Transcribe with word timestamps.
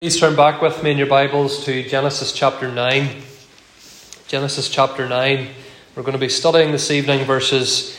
Please 0.00 0.20
turn 0.20 0.36
back 0.36 0.62
with 0.62 0.80
me 0.84 0.92
in 0.92 0.98
your 0.98 1.08
Bibles 1.08 1.64
to 1.64 1.82
Genesis 1.82 2.30
chapter 2.30 2.70
9. 2.70 3.08
Genesis 4.28 4.68
chapter 4.68 5.08
9. 5.08 5.48
We're 5.96 6.02
going 6.04 6.12
to 6.12 6.20
be 6.20 6.28
studying 6.28 6.70
this 6.70 6.92
evening 6.92 7.24
verses 7.24 7.98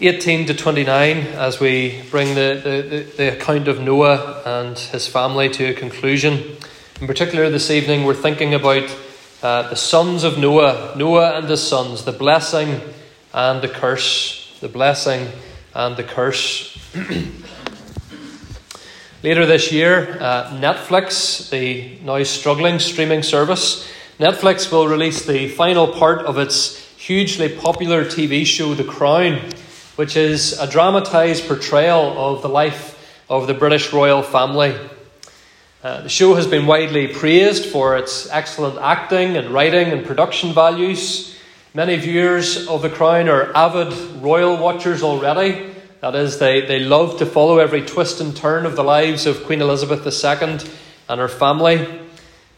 18 0.00 0.46
to 0.46 0.54
29 0.54 1.16
as 1.34 1.58
we 1.58 2.02
bring 2.12 2.36
the, 2.36 2.60
the, 2.62 3.16
the, 3.16 3.32
account 3.32 3.66
of 3.66 3.80
Noah 3.80 4.42
and 4.46 4.78
his 4.78 5.08
family 5.08 5.48
to 5.48 5.64
a 5.64 5.74
conclusion. 5.74 6.56
In 7.00 7.08
particular, 7.08 7.50
this 7.50 7.68
evening, 7.68 8.04
we're 8.04 8.14
thinking 8.14 8.54
about 8.54 8.96
uh, 9.42 9.68
the 9.68 9.74
sons 9.74 10.22
of 10.22 10.38
Noah, 10.38 10.94
Noah 10.96 11.36
and 11.36 11.48
his 11.48 11.66
sons, 11.66 12.04
the 12.04 12.12
blessing 12.12 12.80
and 13.32 13.60
the 13.60 13.68
curse. 13.68 14.56
The 14.60 14.68
blessing 14.68 15.26
and 15.74 15.96
the 15.96 16.04
curse. 16.04 16.78
Later 19.24 19.46
this 19.46 19.72
year, 19.72 20.18
uh, 20.20 20.50
Netflix, 20.50 21.48
the 21.48 21.96
now 22.04 22.22
struggling 22.24 22.78
streaming 22.78 23.22
service, 23.22 23.90
Netflix 24.20 24.70
will 24.70 24.86
release 24.86 25.24
the 25.24 25.48
final 25.48 25.88
part 25.88 26.26
of 26.26 26.36
its 26.36 26.76
hugely 26.98 27.48
popular 27.48 28.04
TV 28.04 28.44
show, 28.44 28.74
The 28.74 28.84
Crown, 28.84 29.40
which 29.96 30.14
is 30.18 30.58
a 30.58 30.70
dramatised 30.70 31.48
portrayal 31.48 32.12
of 32.18 32.42
the 32.42 32.50
life 32.50 33.24
of 33.30 33.46
the 33.46 33.54
British 33.54 33.94
royal 33.94 34.22
family. 34.22 34.76
Uh, 35.82 36.02
the 36.02 36.10
show 36.10 36.34
has 36.34 36.46
been 36.46 36.66
widely 36.66 37.08
praised 37.08 37.64
for 37.64 37.96
its 37.96 38.28
excellent 38.28 38.78
acting 38.78 39.38
and 39.38 39.48
writing 39.54 39.88
and 39.88 40.04
production 40.04 40.52
values. 40.52 41.34
Many 41.72 41.96
viewers 41.96 42.68
of 42.68 42.82
The 42.82 42.90
Crown 42.90 43.30
are 43.30 43.56
avid 43.56 44.22
royal 44.22 44.58
watchers 44.58 45.02
already 45.02 45.73
that 46.04 46.16
is, 46.16 46.38
they, 46.38 46.60
they 46.60 46.80
love 46.80 47.16
to 47.20 47.24
follow 47.24 47.56
every 47.56 47.80
twist 47.80 48.20
and 48.20 48.36
turn 48.36 48.66
of 48.66 48.76
the 48.76 48.84
lives 48.84 49.24
of 49.24 49.42
Queen 49.44 49.62
Elizabeth 49.62 50.06
II 50.06 50.58
and 51.08 51.18
her 51.18 51.28
family. 51.28 51.78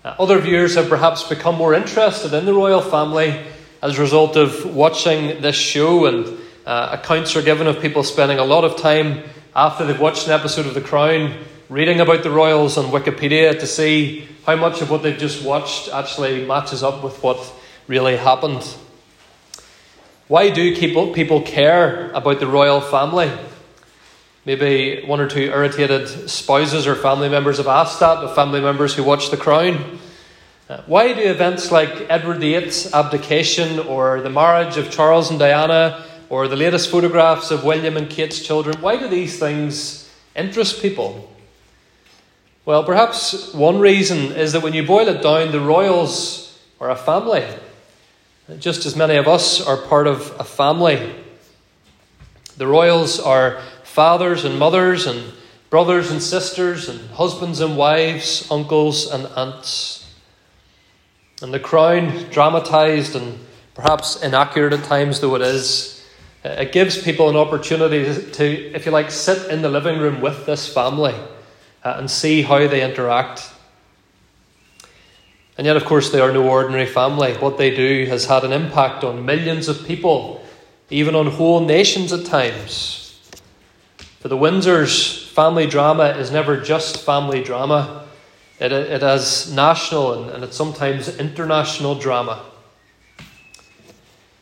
Uh, 0.04 0.16
other 0.18 0.40
viewers 0.40 0.74
have 0.74 0.88
perhaps 0.88 1.22
become 1.22 1.54
more 1.54 1.72
interested 1.72 2.34
in 2.34 2.44
the 2.44 2.52
royal 2.52 2.80
family 2.80 3.40
as 3.84 3.96
a 3.96 4.02
result 4.02 4.36
of 4.36 4.74
watching 4.74 5.40
this 5.42 5.54
show, 5.54 6.06
and 6.06 6.36
uh, 6.66 6.98
accounts 7.00 7.36
are 7.36 7.42
given 7.42 7.68
of 7.68 7.80
people 7.80 8.02
spending 8.02 8.40
a 8.40 8.44
lot 8.44 8.64
of 8.64 8.76
time 8.78 9.22
after 9.54 9.86
they've 9.86 10.00
watched 10.00 10.26
an 10.26 10.32
episode 10.32 10.66
of 10.66 10.74
The 10.74 10.80
Crown 10.80 11.32
reading 11.68 12.00
about 12.00 12.24
the 12.24 12.30
royals 12.32 12.76
on 12.76 12.86
Wikipedia 12.86 13.60
to 13.60 13.66
see 13.68 14.26
how 14.44 14.56
much 14.56 14.80
of 14.80 14.90
what 14.90 15.04
they've 15.04 15.16
just 15.16 15.44
watched 15.44 15.88
actually 15.92 16.44
matches 16.44 16.82
up 16.82 17.04
with 17.04 17.22
what 17.22 17.38
really 17.86 18.16
happened. 18.16 18.66
Why 20.28 20.50
do 20.50 20.74
people 20.74 21.42
care 21.42 22.10
about 22.10 22.40
the 22.40 22.46
royal 22.46 22.80
family? 22.80 23.30
Maybe 24.44 25.04
one 25.04 25.20
or 25.20 25.28
two 25.28 25.42
irritated 25.42 26.30
spouses 26.30 26.86
or 26.86 26.94
family 26.94 27.28
members 27.28 27.58
have 27.58 27.66
asked 27.68 28.00
that 28.00 28.18
of 28.18 28.34
family 28.34 28.60
members 28.60 28.94
who 28.94 29.04
watch 29.04 29.30
The 29.30 29.36
Crown. 29.36 29.98
Uh, 30.68 30.82
why 30.86 31.12
do 31.12 31.20
events 31.20 31.70
like 31.70 32.06
Edward 32.08 32.38
VIII's 32.38 32.92
abdication 32.92 33.78
or 33.78 34.20
the 34.20 34.30
marriage 34.30 34.76
of 34.76 34.90
Charles 34.90 35.30
and 35.30 35.38
Diana 35.38 36.04
or 36.28 36.48
the 36.48 36.56
latest 36.56 36.90
photographs 36.90 37.50
of 37.50 37.64
William 37.64 37.96
and 37.96 38.10
Kate's 38.10 38.40
children, 38.40 38.80
why 38.80 38.96
do 38.96 39.08
these 39.08 39.38
things 39.38 40.10
interest 40.34 40.82
people? 40.82 41.30
Well, 42.64 42.82
perhaps 42.82 43.54
one 43.54 43.78
reason 43.78 44.32
is 44.32 44.52
that 44.52 44.62
when 44.62 44.72
you 44.72 44.84
boil 44.84 45.06
it 45.06 45.22
down, 45.22 45.52
the 45.52 45.60
royals 45.60 46.58
are 46.80 46.90
a 46.90 46.96
family. 46.96 47.46
Just 48.58 48.86
as 48.86 48.94
many 48.94 49.16
of 49.16 49.26
us 49.26 49.60
are 49.60 49.76
part 49.76 50.06
of 50.06 50.32
a 50.38 50.44
family. 50.44 51.14
The 52.56 52.66
royals 52.66 53.18
are 53.18 53.60
fathers 53.82 54.44
and 54.44 54.56
mothers, 54.56 55.06
and 55.06 55.32
brothers 55.68 56.12
and 56.12 56.22
sisters, 56.22 56.88
and 56.88 57.10
husbands 57.10 57.60
and 57.60 57.76
wives, 57.76 58.48
uncles 58.48 59.10
and 59.10 59.26
aunts. 59.36 60.14
And 61.42 61.52
the 61.52 61.58
crown, 61.58 62.30
dramatised 62.30 63.16
and 63.16 63.40
perhaps 63.74 64.22
inaccurate 64.22 64.72
at 64.72 64.84
times 64.84 65.20
though 65.20 65.34
it 65.34 65.42
is, 65.42 66.06
it 66.44 66.70
gives 66.70 67.02
people 67.02 67.28
an 67.28 67.36
opportunity 67.36 68.04
to, 68.32 68.44
if 68.74 68.86
you 68.86 68.92
like, 68.92 69.10
sit 69.10 69.50
in 69.50 69.62
the 69.62 69.68
living 69.68 69.98
room 69.98 70.20
with 70.20 70.46
this 70.46 70.72
family 70.72 71.14
uh, 71.82 71.96
and 71.98 72.08
see 72.08 72.42
how 72.42 72.68
they 72.68 72.88
interact. 72.88 73.50
And 75.58 75.66
yet, 75.66 75.76
of 75.76 75.84
course, 75.84 76.10
they 76.10 76.20
are 76.20 76.32
no 76.32 76.48
ordinary 76.48 76.86
family. 76.86 77.34
What 77.34 77.56
they 77.56 77.74
do 77.74 78.04
has 78.06 78.26
had 78.26 78.44
an 78.44 78.52
impact 78.52 79.04
on 79.04 79.24
millions 79.24 79.68
of 79.68 79.86
people, 79.86 80.44
even 80.90 81.14
on 81.14 81.28
whole 81.28 81.60
nations 81.60 82.12
at 82.12 82.26
times. 82.26 83.20
For 84.20 84.28
the 84.28 84.36
Windsors, 84.36 85.26
family 85.28 85.66
drama 85.66 86.08
is 86.18 86.30
never 86.30 86.60
just 86.60 87.04
family 87.04 87.42
drama, 87.42 88.06
it, 88.58 88.72
it 88.72 89.02
has 89.02 89.52
national 89.52 90.14
and, 90.14 90.30
and 90.30 90.44
it's 90.44 90.56
sometimes 90.56 91.14
international 91.18 91.94
drama. 91.94 92.42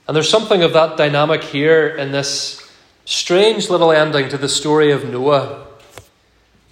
And 0.06 0.14
there's 0.14 0.28
something 0.28 0.62
of 0.62 0.72
that 0.74 0.96
dynamic 0.96 1.42
here 1.42 1.88
in 1.88 2.12
this 2.12 2.70
strange 3.04 3.70
little 3.70 3.90
ending 3.90 4.28
to 4.28 4.38
the 4.38 4.48
story 4.48 4.92
of 4.92 5.08
Noah. 5.08 5.63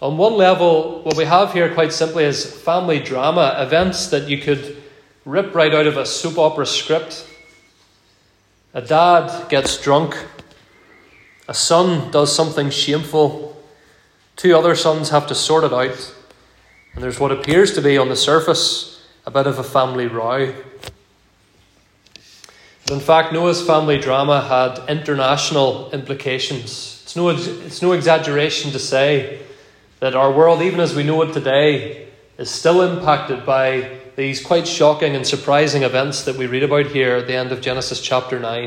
On 0.02 0.16
one 0.16 0.32
level, 0.32 1.00
what 1.04 1.16
we 1.16 1.24
have 1.26 1.52
here 1.52 1.72
quite 1.72 1.92
simply 1.92 2.24
is 2.24 2.44
family 2.44 2.98
drama, 2.98 3.54
events 3.58 4.08
that 4.08 4.28
you 4.28 4.36
could 4.36 4.82
rip 5.24 5.54
right 5.54 5.72
out 5.72 5.86
of 5.86 5.96
a 5.96 6.04
soap 6.04 6.38
opera 6.38 6.66
script. 6.66 7.24
A 8.74 8.82
dad 8.82 9.48
gets 9.48 9.80
drunk, 9.80 10.16
a 11.46 11.54
son 11.54 12.10
does 12.10 12.34
something 12.34 12.68
shameful, 12.68 13.56
two 14.34 14.56
other 14.56 14.74
sons 14.74 15.10
have 15.10 15.28
to 15.28 15.36
sort 15.36 15.62
it 15.62 15.72
out, 15.72 16.14
and 16.94 17.04
there's 17.04 17.20
what 17.20 17.30
appears 17.30 17.72
to 17.74 17.80
be 17.80 17.96
on 17.96 18.08
the 18.08 18.16
surface 18.16 19.06
a 19.24 19.30
bit 19.30 19.46
of 19.46 19.60
a 19.60 19.64
family 19.64 20.08
row. 20.08 20.52
But 22.86 22.94
in 22.94 22.98
fact, 22.98 23.32
Noah's 23.32 23.64
family 23.64 23.98
drama 23.98 24.40
had 24.40 24.90
international 24.90 25.92
implications. 25.92 27.02
It's 27.04 27.14
no, 27.14 27.28
it's 27.28 27.80
no 27.80 27.92
exaggeration 27.92 28.72
to 28.72 28.80
say 28.80 29.42
that 30.02 30.16
our 30.16 30.32
world, 30.32 30.60
even 30.62 30.80
as 30.80 30.96
we 30.96 31.04
know 31.04 31.22
it 31.22 31.32
today, 31.32 32.08
is 32.36 32.50
still 32.50 32.82
impacted 32.82 33.46
by 33.46 34.00
these 34.16 34.44
quite 34.44 34.66
shocking 34.66 35.14
and 35.14 35.24
surprising 35.24 35.84
events 35.84 36.24
that 36.24 36.34
we 36.34 36.48
read 36.48 36.64
about 36.64 36.86
here 36.86 37.14
at 37.14 37.28
the 37.28 37.34
end 37.34 37.52
of 37.52 37.60
Genesis 37.60 38.00
chapter 38.00 38.40
9. 38.40 38.64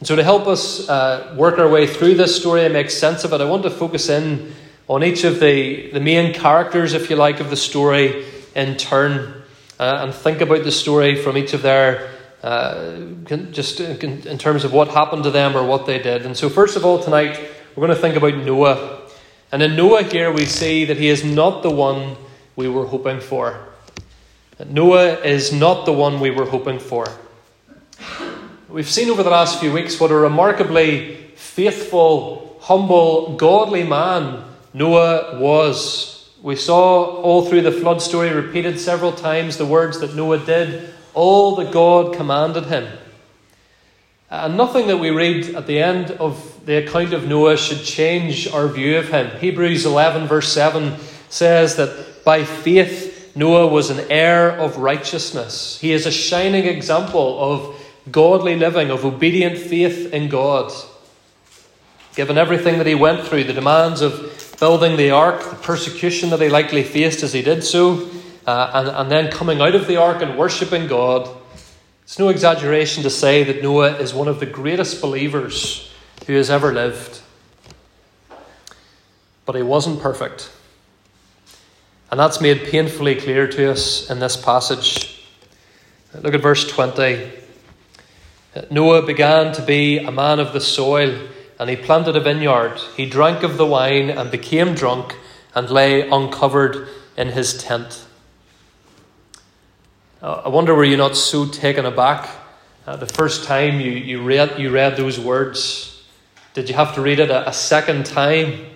And 0.00 0.08
so, 0.08 0.16
to 0.16 0.24
help 0.24 0.48
us 0.48 0.88
uh, 0.88 1.36
work 1.38 1.60
our 1.60 1.68
way 1.68 1.86
through 1.86 2.16
this 2.16 2.34
story 2.34 2.64
and 2.64 2.72
make 2.72 2.90
sense 2.90 3.22
of 3.22 3.32
it, 3.32 3.40
I 3.40 3.44
want 3.44 3.62
to 3.62 3.70
focus 3.70 4.08
in 4.08 4.52
on 4.88 5.04
each 5.04 5.22
of 5.22 5.38
the, 5.38 5.92
the 5.92 6.00
main 6.00 6.34
characters, 6.34 6.92
if 6.92 7.08
you 7.08 7.14
like, 7.14 7.38
of 7.38 7.48
the 7.48 7.56
story 7.56 8.24
in 8.56 8.76
turn 8.76 9.40
uh, 9.78 10.00
and 10.00 10.12
think 10.12 10.40
about 10.40 10.64
the 10.64 10.72
story 10.72 11.14
from 11.14 11.36
each 11.36 11.52
of 11.52 11.62
their, 11.62 12.10
uh, 12.42 12.96
just 13.52 13.78
in 13.78 14.36
terms 14.36 14.64
of 14.64 14.72
what 14.72 14.88
happened 14.88 15.22
to 15.22 15.30
them 15.30 15.56
or 15.56 15.64
what 15.64 15.86
they 15.86 16.02
did. 16.02 16.26
And 16.26 16.36
so, 16.36 16.48
first 16.48 16.74
of 16.74 16.84
all, 16.84 17.00
tonight, 17.00 17.38
we're 17.76 17.86
going 17.86 17.96
to 17.96 18.02
think 18.02 18.16
about 18.16 18.34
Noah. 18.34 18.99
And 19.52 19.62
in 19.62 19.74
Noah 19.74 20.04
here, 20.04 20.30
we 20.30 20.46
see 20.46 20.84
that 20.84 20.96
he 20.96 21.08
is 21.08 21.24
not 21.24 21.62
the 21.62 21.70
one 21.70 22.16
we 22.54 22.68
were 22.68 22.86
hoping 22.86 23.20
for. 23.20 23.58
Noah 24.64 25.20
is 25.20 25.52
not 25.52 25.86
the 25.86 25.92
one 25.92 26.20
we 26.20 26.30
were 26.30 26.44
hoping 26.44 26.78
for. 26.78 27.06
We've 28.68 28.88
seen 28.88 29.10
over 29.10 29.24
the 29.24 29.30
last 29.30 29.58
few 29.58 29.72
weeks 29.72 29.98
what 29.98 30.12
a 30.12 30.14
remarkably 30.14 31.16
faithful, 31.34 32.58
humble, 32.60 33.36
godly 33.36 33.82
man 33.82 34.44
Noah 34.72 35.40
was. 35.40 36.30
We 36.42 36.54
saw 36.54 37.04
all 37.20 37.44
through 37.44 37.62
the 37.62 37.72
flood 37.72 38.00
story 38.00 38.30
repeated 38.30 38.78
several 38.78 39.12
times 39.12 39.56
the 39.56 39.66
words 39.66 39.98
that 40.00 40.14
Noah 40.14 40.38
did, 40.38 40.94
all 41.12 41.56
that 41.56 41.72
God 41.72 42.14
commanded 42.14 42.66
him. 42.66 42.86
And 44.30 44.56
nothing 44.56 44.86
that 44.86 44.98
we 44.98 45.10
read 45.10 45.56
at 45.56 45.66
the 45.66 45.80
end 45.80 46.12
of 46.12 46.49
the 46.64 46.76
account 46.76 47.12
of 47.12 47.26
Noah 47.26 47.56
should 47.56 47.82
change 47.82 48.48
our 48.48 48.68
view 48.68 48.98
of 48.98 49.08
him. 49.08 49.30
Hebrews 49.38 49.86
11, 49.86 50.26
verse 50.26 50.52
7 50.52 50.96
says 51.28 51.76
that 51.76 52.24
by 52.24 52.44
faith 52.44 53.32
Noah 53.34 53.68
was 53.68 53.90
an 53.90 54.10
heir 54.10 54.50
of 54.50 54.76
righteousness. 54.76 55.78
He 55.80 55.92
is 55.92 56.06
a 56.06 56.12
shining 56.12 56.64
example 56.64 57.38
of 57.40 57.80
godly 58.10 58.56
living, 58.56 58.90
of 58.90 59.04
obedient 59.04 59.58
faith 59.58 60.12
in 60.12 60.28
God. 60.28 60.72
Given 62.14 62.36
everything 62.36 62.78
that 62.78 62.86
he 62.86 62.94
went 62.94 63.26
through, 63.26 63.44
the 63.44 63.52
demands 63.52 64.00
of 64.00 64.56
building 64.58 64.96
the 64.96 65.12
ark, 65.12 65.42
the 65.42 65.56
persecution 65.56 66.30
that 66.30 66.40
he 66.40 66.48
likely 66.48 66.82
faced 66.82 67.22
as 67.22 67.32
he 67.32 67.40
did 67.40 67.62
so, 67.64 68.10
uh, 68.46 68.70
and, 68.74 68.88
and 68.88 69.10
then 69.10 69.30
coming 69.30 69.60
out 69.60 69.74
of 69.74 69.86
the 69.86 69.96
ark 69.96 70.22
and 70.22 70.36
worshipping 70.36 70.88
God, 70.88 71.28
it's 72.02 72.18
no 72.18 72.28
exaggeration 72.28 73.04
to 73.04 73.10
say 73.10 73.44
that 73.44 73.62
Noah 73.62 73.96
is 73.98 74.12
one 74.12 74.26
of 74.26 74.40
the 74.40 74.46
greatest 74.46 75.00
believers 75.00 75.89
who 76.26 76.34
has 76.34 76.50
ever 76.50 76.72
lived. 76.72 77.20
But 79.44 79.56
he 79.56 79.62
wasn't 79.62 80.00
perfect. 80.00 80.50
And 82.10 82.18
that's 82.18 82.40
made 82.40 82.64
painfully 82.64 83.14
clear 83.14 83.46
to 83.48 83.70
us 83.70 84.10
in 84.10 84.18
this 84.18 84.36
passage. 84.36 85.24
Look 86.14 86.34
at 86.34 86.40
verse 86.40 86.68
20. 86.68 87.30
Noah 88.70 89.06
began 89.06 89.52
to 89.54 89.62
be 89.62 89.98
a 89.98 90.10
man 90.10 90.40
of 90.40 90.52
the 90.52 90.60
soil, 90.60 91.28
and 91.58 91.70
he 91.70 91.76
planted 91.76 92.16
a 92.16 92.20
vineyard. 92.20 92.80
He 92.96 93.08
drank 93.08 93.44
of 93.44 93.56
the 93.56 93.66
wine 93.66 94.10
and 94.10 94.30
became 94.30 94.74
drunk, 94.74 95.16
and 95.54 95.70
lay 95.70 96.08
uncovered 96.08 96.88
in 97.16 97.28
his 97.28 97.62
tent. 97.62 98.04
Uh, 100.22 100.42
I 100.44 100.48
wonder 100.48 100.74
were 100.74 100.84
you 100.84 100.96
not 100.96 101.16
so 101.16 101.46
taken 101.46 101.86
aback 101.86 102.28
uh, 102.86 102.96
the 102.96 103.06
first 103.06 103.44
time 103.44 103.80
you, 103.80 103.92
you, 103.92 104.22
read, 104.22 104.58
you 104.58 104.70
read 104.70 104.96
those 104.96 105.18
words? 105.18 105.89
Did 106.52 106.68
you 106.68 106.74
have 106.74 106.94
to 106.96 107.00
read 107.00 107.20
it 107.20 107.30
a, 107.30 107.48
a 107.48 107.52
second 107.52 108.06
time? 108.06 108.66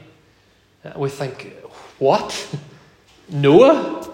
Uh, 0.85 0.93
we 0.97 1.09
think, 1.09 1.55
what? 1.99 2.57
Noah? 3.29 4.11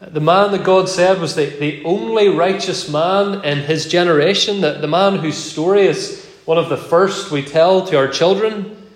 The 0.00 0.20
man 0.20 0.52
that 0.52 0.64
God 0.64 0.88
said 0.88 1.20
was 1.20 1.34
the, 1.34 1.46
the 1.46 1.84
only 1.84 2.28
righteous 2.28 2.88
man 2.88 3.44
in 3.44 3.58
his 3.58 3.86
generation, 3.86 4.60
the, 4.60 4.72
the 4.72 4.88
man 4.88 5.16
whose 5.16 5.36
story 5.36 5.86
is 5.86 6.26
one 6.46 6.58
of 6.58 6.68
the 6.68 6.76
first 6.76 7.30
we 7.30 7.42
tell 7.42 7.86
to 7.86 7.96
our 7.96 8.08
children. 8.08 8.88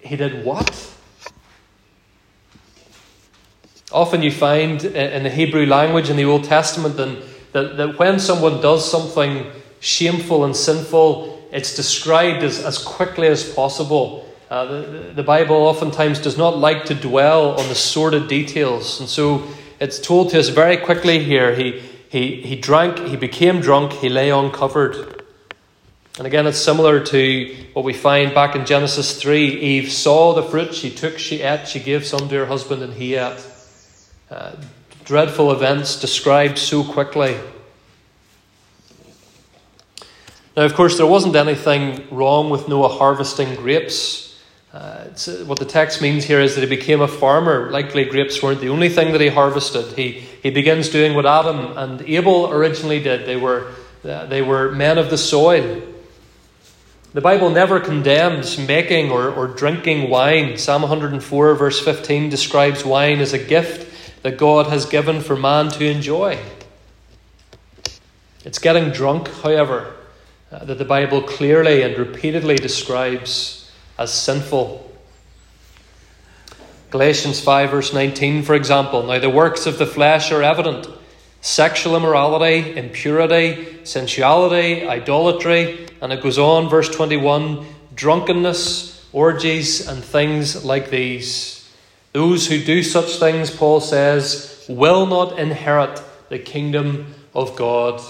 He 0.00 0.16
did 0.16 0.44
what? 0.44 0.90
Often 3.92 4.22
you 4.22 4.32
find 4.32 4.84
in 4.84 5.22
the 5.22 5.30
Hebrew 5.30 5.66
language 5.66 6.10
in 6.10 6.16
the 6.16 6.24
Old 6.24 6.44
Testament 6.44 6.96
that, 6.96 7.76
that 7.76 7.98
when 7.98 8.18
someone 8.18 8.60
does 8.60 8.90
something 8.90 9.46
shameful 9.80 10.44
and 10.44 10.56
sinful, 10.56 11.31
it's 11.52 11.76
described 11.76 12.42
as, 12.42 12.58
as 12.64 12.78
quickly 12.78 13.28
as 13.28 13.48
possible. 13.52 14.28
Uh, 14.50 14.64
the, 14.64 15.12
the 15.14 15.22
Bible 15.22 15.56
oftentimes 15.56 16.18
does 16.18 16.36
not 16.36 16.58
like 16.58 16.86
to 16.86 16.94
dwell 16.94 17.60
on 17.60 17.68
the 17.68 17.74
sordid 17.74 18.26
details, 18.26 19.00
and 19.00 19.08
so 19.08 19.46
it's 19.78 19.98
told 19.98 20.30
to 20.30 20.40
us 20.40 20.48
very 20.48 20.76
quickly 20.76 21.22
here. 21.22 21.54
He, 21.54 21.82
he, 22.08 22.40
he 22.42 22.56
drank, 22.56 22.98
he 22.98 23.16
became 23.16 23.60
drunk, 23.60 23.92
he 23.92 24.08
lay 24.08 24.30
uncovered. 24.30 25.22
And 26.18 26.26
again, 26.26 26.46
it's 26.46 26.58
similar 26.58 27.02
to 27.04 27.56
what 27.72 27.84
we 27.84 27.94
find 27.94 28.34
back 28.34 28.54
in 28.54 28.66
Genesis 28.66 29.20
3. 29.20 29.60
Eve 29.60 29.90
saw 29.90 30.34
the 30.34 30.42
fruit, 30.42 30.74
she 30.74 30.90
took, 30.90 31.18
she 31.18 31.40
ate, 31.40 31.66
she 31.66 31.80
gave 31.80 32.06
some 32.06 32.28
to 32.28 32.34
her 32.36 32.46
husband, 32.46 32.82
and 32.82 32.94
he 32.94 33.14
ate. 33.14 33.46
Uh, 34.30 34.52
dreadful 35.04 35.52
events 35.52 36.00
described 36.00 36.58
so 36.58 36.84
quickly. 36.84 37.38
Now, 40.56 40.64
of 40.64 40.74
course, 40.74 40.98
there 40.98 41.06
wasn't 41.06 41.34
anything 41.34 42.06
wrong 42.10 42.50
with 42.50 42.68
Noah 42.68 42.88
harvesting 42.88 43.54
grapes. 43.54 44.38
Uh, 44.72 44.76
uh, 44.76 45.32
what 45.46 45.58
the 45.58 45.64
text 45.64 46.02
means 46.02 46.24
here 46.24 46.40
is 46.40 46.54
that 46.54 46.60
he 46.62 46.66
became 46.66 47.00
a 47.00 47.08
farmer. 47.08 47.70
Likely, 47.70 48.04
grapes 48.04 48.42
weren't 48.42 48.60
the 48.60 48.68
only 48.68 48.90
thing 48.90 49.12
that 49.12 49.20
he 49.20 49.28
harvested. 49.28 49.96
He, 49.96 50.10
he 50.42 50.50
begins 50.50 50.90
doing 50.90 51.14
what 51.14 51.24
Adam 51.24 51.76
and 51.76 52.02
Abel 52.02 52.50
originally 52.50 53.02
did. 53.02 53.26
They 53.26 53.36
were, 53.36 53.72
uh, 54.04 54.26
they 54.26 54.42
were 54.42 54.70
men 54.72 54.98
of 54.98 55.08
the 55.08 55.18
soil. 55.18 55.82
The 57.14 57.20
Bible 57.20 57.50
never 57.50 57.80
condemns 57.80 58.58
making 58.58 59.10
or, 59.10 59.30
or 59.30 59.46
drinking 59.46 60.10
wine. 60.10 60.56
Psalm 60.58 60.82
104, 60.82 61.54
verse 61.54 61.80
15, 61.82 62.28
describes 62.30 62.84
wine 62.84 63.20
as 63.20 63.32
a 63.32 63.38
gift 63.38 64.22
that 64.22 64.38
God 64.38 64.66
has 64.66 64.86
given 64.86 65.20
for 65.20 65.36
man 65.36 65.68
to 65.70 65.84
enjoy. 65.84 66.38
It's 68.44 68.58
getting 68.58 68.90
drunk, 68.90 69.28
however, 69.28 69.94
uh, 70.52 70.64
that 70.66 70.76
the 70.76 70.84
Bible 70.84 71.22
clearly 71.22 71.82
and 71.82 71.96
repeatedly 71.96 72.56
describes 72.56 73.70
as 73.98 74.12
sinful. 74.12 74.90
Galatians 76.90 77.40
5, 77.40 77.70
verse 77.70 77.94
19, 77.94 78.42
for 78.42 78.54
example. 78.54 79.02
Now, 79.02 79.18
the 79.18 79.30
works 79.30 79.64
of 79.64 79.78
the 79.78 79.86
flesh 79.86 80.30
are 80.30 80.42
evident 80.42 80.86
sexual 81.40 81.96
immorality, 81.96 82.76
impurity, 82.76 83.84
sensuality, 83.84 84.86
idolatry, 84.86 85.88
and 86.00 86.12
it 86.12 86.22
goes 86.22 86.38
on, 86.38 86.68
verse 86.68 86.88
21 86.88 87.66
drunkenness, 87.94 89.08
orgies, 89.12 89.88
and 89.88 90.04
things 90.04 90.64
like 90.64 90.90
these. 90.90 91.68
Those 92.12 92.46
who 92.46 92.62
do 92.62 92.82
such 92.82 93.16
things, 93.16 93.50
Paul 93.50 93.80
says, 93.80 94.64
will 94.68 95.06
not 95.06 95.38
inherit 95.38 96.00
the 96.28 96.38
kingdom 96.38 97.14
of 97.34 97.56
God. 97.56 98.00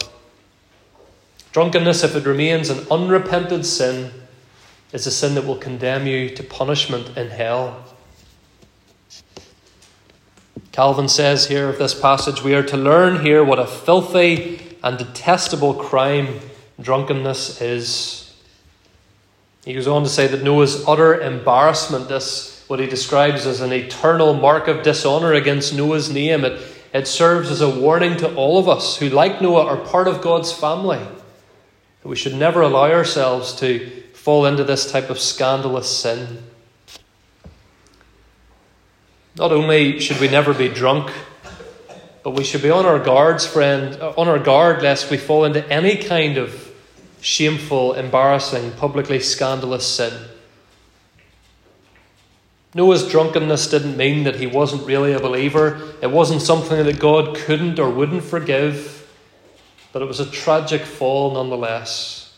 Drunkenness, 1.52 2.02
if 2.02 2.16
it 2.16 2.25
remains 2.25 2.70
an 2.70 2.87
unrepented 2.90 3.66
sin, 3.66 4.10
is 4.93 5.06
a 5.06 5.10
sin 5.10 5.34
that 5.34 5.46
will 5.46 5.56
condemn 5.56 6.06
you 6.06 6.31
to 6.31 6.43
punishment 6.43 7.16
in 7.16 7.28
hell. 7.28 7.84
Calvin 10.72 11.08
says 11.08 11.49
here 11.49 11.69
of 11.69 11.78
this 11.78 11.99
passage, 11.99 12.43
we 12.43 12.54
are 12.54 12.62
to 12.62 12.78
learn 12.78 13.22
here 13.22 13.44
what 13.44 13.58
a 13.58 13.66
filthy 13.66 14.78
and 14.82 14.96
detestable 14.96 15.75
crime 15.75 16.40
drunkenness 16.81 17.60
is. 17.60 18.34
He 19.66 19.75
goes 19.75 19.87
on 19.87 20.02
to 20.02 20.08
say 20.08 20.26
that 20.26 20.43
Noah's 20.43 20.88
utter 20.88 21.20
embarrassment, 21.20 22.08
this 22.08 22.64
what 22.66 22.81
he 22.81 22.87
describes 22.87 23.44
as 23.44 23.60
an 23.60 23.72
eternal 23.72 24.32
mark 24.32 24.66
of 24.69 24.82
dishonour 24.82 25.34
against 25.34 25.75
Noah's 25.75 26.10
name, 26.10 26.46
it, 26.46 26.62
it 26.94 27.06
serves 27.06 27.50
as 27.50 27.60
a 27.60 27.69
warning 27.69 28.16
to 28.16 28.34
all 28.34 28.58
of 28.58 28.66
us 28.66 28.96
who, 28.96 29.10
like 29.10 29.43
Noah, 29.43 29.66
are 29.66 29.76
part 29.76 30.08
of 30.08 30.22
God's 30.22 30.52
family. 30.52 31.00
We 32.04 32.16
should 32.16 32.34
never 32.34 32.60
allow 32.62 32.90
ourselves 32.90 33.54
to 33.56 34.02
fall 34.14 34.46
into 34.46 34.64
this 34.64 34.90
type 34.90 35.08
of 35.10 35.19
scandalous 35.19 35.88
sin. 35.88 36.43
Not 39.37 39.52
only 39.52 39.99
should 40.00 40.20
we 40.20 40.28
never 40.28 40.52
be 40.52 40.69
drunk, 40.69 41.10
but 42.22 42.31
we 42.31 42.44
should 42.44 42.62
be 42.62 42.70
on 42.70 42.87
our 42.87 42.99
guards, 42.99 43.46
friend, 43.46 44.00
uh, 44.00 44.12
on 44.16 44.28
our 44.28 44.38
guard 44.38 44.82
lest 44.82 45.10
we 45.10 45.16
fall 45.16 45.44
into 45.44 45.66
any 45.72 45.96
kind 45.96 46.38
of 46.38 46.72
shameful, 47.20 47.94
embarrassing, 47.94 48.72
publicly 48.72 49.20
scandalous 49.20 49.87
sin. 49.87 50.12
Noah's 52.75 53.08
drunkenness 53.08 53.69
didn't 53.69 53.96
mean 53.96 54.25
that 54.25 54.37
he 54.37 54.46
wasn't 54.46 54.87
really 54.87 55.12
a 55.12 55.20
believer. 55.20 55.94
It 56.00 56.10
wasn't 56.10 56.43
something 56.43 56.84
that 56.84 56.99
God 56.99 57.37
couldn't 57.37 57.78
or 57.78 57.90
wouldn't 57.90 58.25
forgive, 58.25 59.01
but 59.93 60.03
it 60.03 60.06
was 60.06 60.21
a 60.21 60.27
tragic 60.27 60.83
fall 60.83 61.33
nonetheless. 61.33 62.35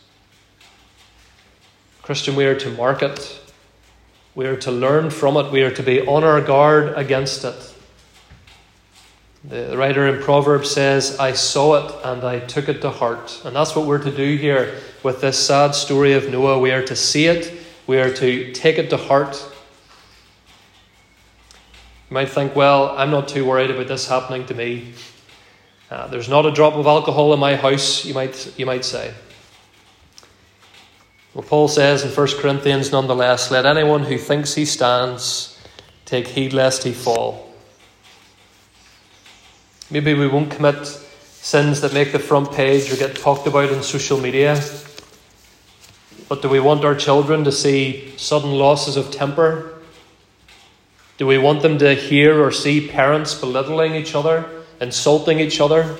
Christian, 2.03 2.37
we 2.37 2.45
are 2.45 2.59
to 2.59 2.71
mark 2.71 3.03
it. 3.03 3.41
We 4.35 4.47
are 4.47 4.57
to 4.57 4.73
learn 4.73 5.11
from 5.11 5.37
it. 5.37 5.51
We 5.53 5.63
are 5.63 5.71
to 5.71 5.83
be 5.83 6.07
on 6.07 6.25
our 6.25 6.41
guard 6.41 6.99
against 6.99 7.45
it. 7.45 7.75
The 9.45 9.77
writer 9.77 10.07
in 10.09 10.23
Proverbs 10.23 10.71
says, 10.71 11.19
I 11.19 11.33
saw 11.33 11.77
it 11.77 11.95
and 12.05 12.25
I 12.25 12.41
took 12.41 12.69
it 12.69 12.81
to 12.81 12.91
heart. 12.91 13.43
And 13.45 13.55
that's 13.55 13.77
what 13.77 13.87
we're 13.87 14.03
to 14.03 14.11
do 14.11 14.37
here 14.37 14.81
with 15.03 15.21
this 15.21 15.39
sad 15.39 15.75
story 15.75 16.15
of 16.15 16.31
Noah. 16.31 16.59
We 16.59 16.73
are 16.73 16.83
to 16.85 16.97
see 16.97 17.27
it, 17.27 17.53
we 17.87 17.99
are 17.99 18.13
to 18.13 18.53
take 18.53 18.79
it 18.79 18.91
to 18.91 18.97
heart. 18.97 19.37
You 22.11 22.15
might 22.15 22.31
think, 22.31 22.57
well, 22.57 22.95
I'm 22.97 23.11
not 23.11 23.29
too 23.29 23.45
worried 23.45 23.71
about 23.71 23.89
this 23.89 24.09
happening 24.09 24.47
to 24.47 24.55
me. 24.55 24.95
Uh, 25.95 26.09
there's 26.09 26.29
not 26.29 26.45
a 26.45 26.51
drop 26.51 26.75
of 26.75 26.89
alcohol 26.89 27.33
in 27.33 27.39
my 27.39 27.55
house, 27.55 28.05
you 28.05 28.13
might, 28.13 28.59
you 28.59 28.67
might 28.67 28.85
say. 28.85 29.15
Well, 31.33 31.45
Paul 31.45 31.69
says 31.69 32.03
in 32.03 32.11
1 32.11 32.27
Corinthians, 32.41 32.91
nonetheless, 32.91 33.53
let 33.53 33.65
anyone 33.65 34.03
who 34.03 34.19
thinks 34.19 34.55
he 34.55 34.65
stands 34.65 35.57
take 36.05 36.27
heed 36.27 36.53
lest 36.53 36.83
he 36.83 36.93
fall. 36.93 37.49
Maybe 39.89 40.15
we 40.15 40.27
won't 40.27 40.51
commit 40.51 40.85
sins 40.85 41.81
that 41.83 41.95
make 41.95 42.11
the 42.11 42.19
front 42.19 42.51
page 42.51 42.93
or 42.93 42.97
get 42.97 43.15
talked 43.15 43.47
about 43.47 43.71
on 43.71 43.85
social 43.85 44.19
media. 44.19 44.61
But 46.29 46.43
do 46.43 46.49
we 46.49 46.59
want 46.59 46.85
our 46.85 46.97
children 46.97 47.45
to 47.45 47.53
see 47.53 48.15
sudden 48.17 48.51
losses 48.51 48.97
of 48.97 49.13
temper? 49.13 49.81
Do 51.19 51.29
we 51.29 51.39
want 51.39 51.63
them 51.63 51.79
to 51.79 51.95
hear 51.95 52.43
or 52.43 52.51
see 52.51 52.89
parents 52.89 53.33
belittling 53.33 53.95
each 53.95 54.17
other, 54.17 54.64
insulting 54.85 55.41
each 55.41 55.61
other? 55.61 55.97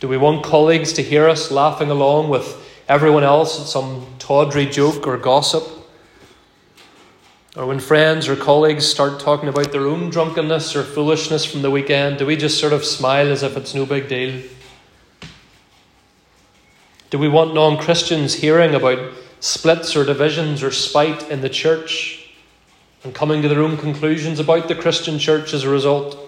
Do 0.00 0.08
we 0.08 0.18
want 0.18 0.44
colleagues 0.44 0.92
to 0.94 1.02
hear 1.02 1.26
us 1.26 1.50
laughing 1.50 1.90
along 1.90 2.28
with 2.28 2.62
everyone 2.88 3.24
else 3.24 3.60
at 3.60 3.66
some 3.66 4.06
tawdry 4.18 4.66
joke 4.66 5.06
or 5.06 5.16
gossip. 5.16 5.64
Or 7.56 7.66
when 7.66 7.80
friends 7.80 8.28
or 8.28 8.36
colleagues 8.36 8.86
start 8.86 9.18
talking 9.18 9.48
about 9.48 9.72
their 9.72 9.86
own 9.86 10.10
drunkenness 10.10 10.76
or 10.76 10.82
foolishness 10.82 11.44
from 11.44 11.62
the 11.62 11.70
weekend, 11.70 12.18
do 12.18 12.26
we 12.26 12.36
just 12.36 12.60
sort 12.60 12.72
of 12.72 12.84
smile 12.84 13.30
as 13.30 13.42
if 13.42 13.56
it's 13.56 13.74
no 13.74 13.86
big 13.86 14.08
deal? 14.08 14.42
Do 17.08 17.18
we 17.18 17.28
want 17.28 17.54
non 17.54 17.78
Christians 17.78 18.34
hearing 18.34 18.74
about 18.74 19.14
splits 19.40 19.96
or 19.96 20.04
divisions 20.04 20.62
or 20.62 20.70
spite 20.70 21.30
in 21.30 21.40
the 21.40 21.48
church 21.48 22.34
and 23.04 23.14
coming 23.14 23.42
to 23.42 23.48
their 23.48 23.62
own 23.62 23.76
conclusions 23.78 24.38
about 24.38 24.68
the 24.68 24.74
Christian 24.74 25.18
church 25.18 25.54
as 25.54 25.64
a 25.64 25.70
result? 25.70 26.25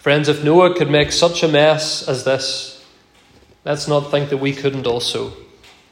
Friends, 0.00 0.28
if 0.28 0.42
Noah 0.42 0.74
could 0.74 0.90
make 0.90 1.12
such 1.12 1.42
a 1.42 1.48
mess 1.48 2.06
as 2.08 2.24
this, 2.24 2.80
Let's 3.64 3.86
not 3.86 4.10
think 4.10 4.30
that 4.30 4.38
we 4.38 4.52
couldn't 4.52 4.86
also. 4.86 5.32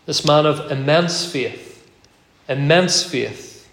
This 0.07 0.25
man 0.25 0.47
of 0.47 0.71
immense 0.71 1.31
faith, 1.31 1.87
immense 2.49 3.03
faith. 3.05 3.69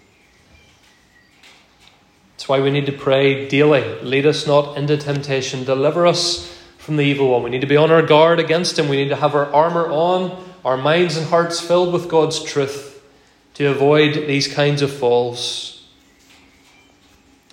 That's 2.32 2.48
why 2.48 2.60
we 2.60 2.70
need 2.70 2.86
to 2.86 2.92
pray 2.92 3.48
daily. 3.48 4.00
Lead 4.02 4.26
us 4.26 4.46
not 4.46 4.76
into 4.76 4.98
temptation, 4.98 5.64
deliver 5.64 6.06
us 6.06 6.54
from 6.76 6.96
the 6.96 7.04
evil 7.04 7.30
one. 7.30 7.42
We 7.42 7.50
need 7.50 7.62
to 7.62 7.66
be 7.66 7.78
on 7.78 7.90
our 7.90 8.02
guard 8.02 8.38
against 8.38 8.78
him. 8.78 8.88
We 8.88 8.96
need 8.96 9.08
to 9.08 9.16
have 9.16 9.34
our 9.34 9.52
armour 9.52 9.90
on, 9.90 10.44
our 10.64 10.76
minds 10.76 11.16
and 11.16 11.26
hearts 11.26 11.58
filled 11.58 11.92
with 11.92 12.08
God's 12.08 12.42
truth 12.42 13.02
to 13.54 13.68
avoid 13.68 14.26
these 14.26 14.52
kinds 14.52 14.82
of 14.82 14.92
falls. 14.92 15.75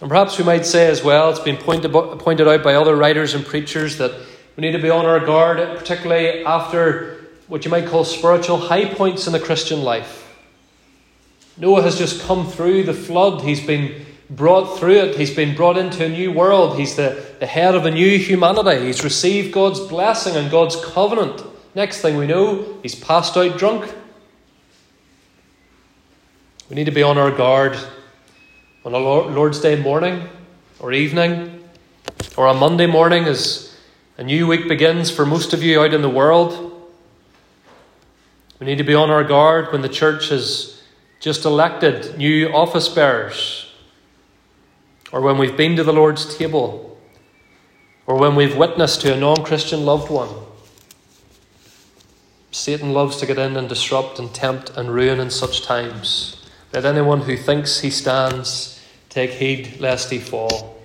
And 0.03 0.09
perhaps 0.09 0.37
we 0.37 0.43
might 0.43 0.65
say 0.65 0.87
as 0.87 1.01
well, 1.01 1.29
it's 1.29 1.39
been 1.39 1.55
pointed, 1.55 1.93
pointed 1.93 2.45
out 2.45 2.61
by 2.61 2.75
other 2.75 2.93
writers 2.93 3.35
and 3.35 3.45
preachers 3.45 3.99
that 3.99 4.11
we 4.57 4.61
need 4.61 4.73
to 4.73 4.81
be 4.81 4.89
on 4.89 5.05
our 5.05 5.21
guard, 5.21 5.59
particularly 5.77 6.43
after 6.43 7.25
what 7.47 7.63
you 7.63 7.71
might 7.71 7.85
call 7.85 8.03
spiritual 8.03 8.57
high 8.57 8.93
points 8.93 9.27
in 9.27 9.31
the 9.31 9.39
Christian 9.39 9.81
life. 9.81 10.35
Noah 11.55 11.83
has 11.83 11.97
just 11.97 12.21
come 12.21 12.45
through 12.45 12.83
the 12.83 12.93
flood. 12.93 13.43
He's 13.43 13.65
been 13.65 14.05
brought 14.29 14.77
through 14.77 14.97
it. 14.97 15.15
He's 15.15 15.33
been 15.33 15.55
brought 15.55 15.77
into 15.77 16.03
a 16.03 16.09
new 16.09 16.33
world. 16.33 16.77
He's 16.77 16.97
the, 16.97 17.25
the 17.39 17.47
head 17.47 17.73
of 17.73 17.85
a 17.85 17.91
new 17.91 18.19
humanity. 18.19 18.87
He's 18.87 19.05
received 19.05 19.53
God's 19.53 19.79
blessing 19.79 20.35
and 20.35 20.51
God's 20.51 20.75
covenant. 20.83 21.41
Next 21.75 22.01
thing 22.01 22.17
we 22.17 22.27
know, 22.27 22.77
he's 22.81 22.93
passed 22.93 23.37
out 23.37 23.57
drunk. 23.57 23.89
We 26.69 26.75
need 26.75 26.87
to 26.87 26.91
be 26.91 27.03
on 27.03 27.17
our 27.17 27.31
guard 27.31 27.77
on 28.85 28.93
a 28.93 28.97
Lord's 28.97 29.59
Day 29.59 29.75
morning 29.75 30.27
or 30.79 30.91
evening 30.91 31.63
or 32.35 32.47
a 32.47 32.53
Monday 32.53 32.85
morning 32.85 33.23
as 33.23 33.73
a 34.17 34.23
new 34.23 34.45
week 34.45 34.67
begins 34.67 35.09
for 35.09 35.25
most 35.25 35.53
of 35.53 35.63
you 35.63 35.81
out 35.81 35.93
in 35.93 36.01
the 36.01 36.09
world. 36.09 36.91
We 38.59 38.65
need 38.65 38.79
to 38.79 38.83
be 38.83 38.93
on 38.93 39.09
our 39.09 39.23
guard 39.23 39.71
when 39.71 39.81
the 39.81 39.89
church 39.89 40.29
has 40.29 40.81
just 41.21 41.45
elected 41.45 42.17
new 42.17 42.49
office 42.49 42.89
bearers 42.89 43.71
or 45.13 45.21
when 45.21 45.37
we've 45.37 45.55
been 45.55 45.75
to 45.75 45.83
the 45.83 45.93
Lord's 45.93 46.35
table, 46.35 46.99
or 48.07 48.17
when 48.17 48.35
we've 48.35 48.57
witnessed 48.57 49.01
to 49.01 49.13
a 49.13 49.17
non 49.17 49.43
Christian 49.43 49.85
loved 49.85 50.09
one. 50.09 50.29
Satan 52.49 52.93
loves 52.93 53.17
to 53.17 53.27
get 53.27 53.37
in 53.37 53.55
and 53.55 53.69
disrupt 53.69 54.17
and 54.17 54.33
tempt 54.33 54.71
and 54.71 54.91
ruin 54.91 55.19
in 55.19 55.29
such 55.29 55.61
times. 55.61 56.43
Let 56.73 56.85
anyone 56.85 57.21
who 57.21 57.37
thinks 57.37 57.81
he 57.81 57.91
stands 57.91 58.72
take 59.13 59.29
heed 59.29 59.79
lest 59.79 60.09
he 60.09 60.17
fall. 60.17 60.75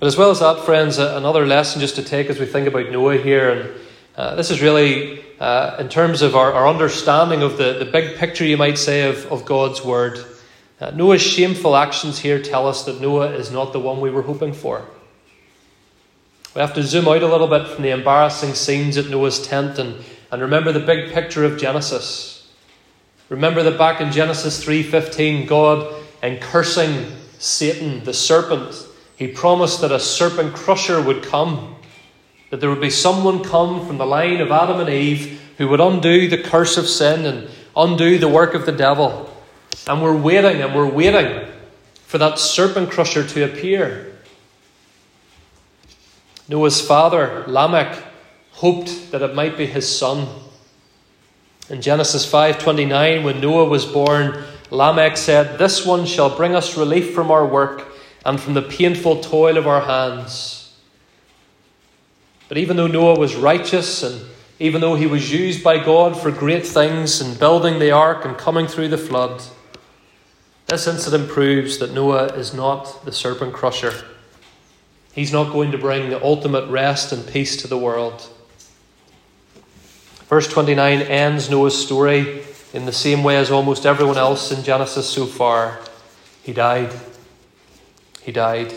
But 0.00 0.06
as 0.06 0.16
well 0.16 0.30
as 0.30 0.40
that, 0.40 0.64
friends, 0.64 0.98
another 0.98 1.44
lesson 1.44 1.80
just 1.80 1.96
to 1.96 2.02
take 2.02 2.30
as 2.30 2.38
we 2.38 2.46
think 2.46 2.66
about 2.66 2.90
Noah 2.90 3.18
here, 3.18 3.50
and 3.50 3.80
uh, 4.16 4.34
this 4.36 4.50
is 4.50 4.62
really 4.62 5.22
uh, 5.40 5.76
in 5.78 5.88
terms 5.88 6.22
of 6.22 6.34
our, 6.34 6.52
our 6.52 6.66
understanding 6.66 7.42
of 7.42 7.58
the, 7.58 7.74
the 7.74 7.84
big 7.84 8.16
picture, 8.16 8.44
you 8.44 8.56
might 8.56 8.78
say, 8.78 9.08
of, 9.08 9.30
of 9.30 9.44
God's 9.44 9.84
Word. 9.84 10.24
Uh, 10.80 10.90
Noah's 10.92 11.20
shameful 11.20 11.76
actions 11.76 12.18
here 12.18 12.40
tell 12.40 12.66
us 12.66 12.84
that 12.84 13.00
Noah 13.00 13.32
is 13.32 13.50
not 13.50 13.72
the 13.72 13.80
one 13.80 14.00
we 14.00 14.10
were 14.10 14.22
hoping 14.22 14.52
for. 14.52 14.86
We 16.54 16.60
have 16.60 16.74
to 16.74 16.82
zoom 16.82 17.08
out 17.08 17.22
a 17.22 17.28
little 17.28 17.46
bit 17.46 17.68
from 17.68 17.82
the 17.82 17.90
embarrassing 17.90 18.54
scenes 18.54 18.96
at 18.96 19.08
Noah's 19.08 19.46
tent 19.46 19.78
and, 19.78 20.02
and 20.30 20.40
remember 20.40 20.72
the 20.72 20.80
big 20.80 21.12
picture 21.12 21.44
of 21.44 21.58
Genesis. 21.58 22.37
Remember 23.28 23.62
that 23.62 23.76
back 23.76 24.00
in 24.00 24.10
Genesis 24.10 24.62
3:15, 24.62 25.46
God 25.46 25.94
in 26.22 26.38
cursing 26.38 27.06
Satan, 27.38 28.02
the 28.04 28.14
serpent, 28.14 28.74
he 29.16 29.28
promised 29.28 29.80
that 29.80 29.92
a 29.92 30.00
serpent 30.00 30.54
crusher 30.54 31.00
would 31.00 31.22
come, 31.22 31.76
that 32.50 32.60
there 32.60 32.70
would 32.70 32.80
be 32.80 32.90
someone 32.90 33.44
come 33.44 33.86
from 33.86 33.98
the 33.98 34.06
line 34.06 34.40
of 34.40 34.50
Adam 34.50 34.80
and 34.80 34.88
Eve 34.88 35.40
who 35.58 35.68
would 35.68 35.80
undo 35.80 36.28
the 36.28 36.38
curse 36.38 36.76
of 36.76 36.88
sin 36.88 37.26
and 37.26 37.48
undo 37.76 38.16
the 38.16 38.28
work 38.28 38.54
of 38.54 38.64
the 38.64 38.72
devil. 38.72 39.28
And 39.86 40.02
we're 40.02 40.16
waiting 40.16 40.62
and 40.62 40.74
we're 40.74 40.90
waiting 40.90 41.48
for 42.06 42.18
that 42.18 42.38
serpent 42.38 42.90
crusher 42.90 43.26
to 43.26 43.44
appear. 43.44 44.12
Noah's 46.48 46.80
father, 46.80 47.44
Lamech, 47.46 48.02
hoped 48.52 49.10
that 49.12 49.20
it 49.20 49.34
might 49.34 49.58
be 49.58 49.66
his 49.66 49.86
son. 49.98 50.28
In 51.70 51.82
Genesis 51.82 52.24
5:29 52.24 53.24
when 53.24 53.40
Noah 53.40 53.66
was 53.66 53.84
born, 53.84 54.44
Lamech 54.70 55.16
said, 55.16 55.58
"This 55.58 55.84
one 55.84 56.06
shall 56.06 56.30
bring 56.30 56.54
us 56.54 56.76
relief 56.76 57.14
from 57.14 57.30
our 57.30 57.44
work 57.44 57.88
and 58.24 58.40
from 58.40 58.54
the 58.54 58.62
painful 58.62 59.16
toil 59.16 59.58
of 59.58 59.66
our 59.66 59.82
hands." 59.82 60.70
But 62.48 62.56
even 62.56 62.76
though 62.76 62.86
Noah 62.86 63.18
was 63.18 63.34
righteous 63.34 64.02
and 64.02 64.22
even 64.58 64.80
though 64.80 64.94
he 64.94 65.06
was 65.06 65.30
used 65.30 65.62
by 65.62 65.78
God 65.78 66.16
for 66.16 66.30
great 66.30 66.66
things 66.66 67.20
in 67.20 67.34
building 67.34 67.78
the 67.78 67.90
ark 67.90 68.24
and 68.24 68.36
coming 68.36 68.66
through 68.66 68.88
the 68.88 68.98
flood, 68.98 69.42
this 70.66 70.86
incident 70.86 71.28
proves 71.28 71.78
that 71.78 71.92
Noah 71.92 72.26
is 72.28 72.54
not 72.54 73.04
the 73.04 73.12
serpent 73.12 73.52
crusher. 73.52 73.92
He's 75.12 75.32
not 75.32 75.52
going 75.52 75.70
to 75.72 75.78
bring 75.78 76.08
the 76.08 76.22
ultimate 76.24 76.68
rest 76.68 77.12
and 77.12 77.26
peace 77.26 77.56
to 77.58 77.68
the 77.68 77.78
world. 77.78 78.22
Verse 80.28 80.46
29 80.46 81.00
ends 81.02 81.48
Noah's 81.48 81.82
story 81.82 82.42
in 82.74 82.84
the 82.84 82.92
same 82.92 83.24
way 83.24 83.36
as 83.36 83.50
almost 83.50 83.86
everyone 83.86 84.18
else 84.18 84.52
in 84.52 84.62
Genesis 84.62 85.08
so 85.08 85.24
far. 85.24 85.80
He 86.42 86.52
died. 86.52 86.92
He 88.20 88.30
died. 88.30 88.74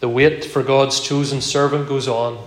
The 0.00 0.10
wait 0.10 0.44
for 0.44 0.62
God's 0.62 1.00
chosen 1.00 1.40
servant 1.40 1.88
goes 1.88 2.06
on. 2.06 2.38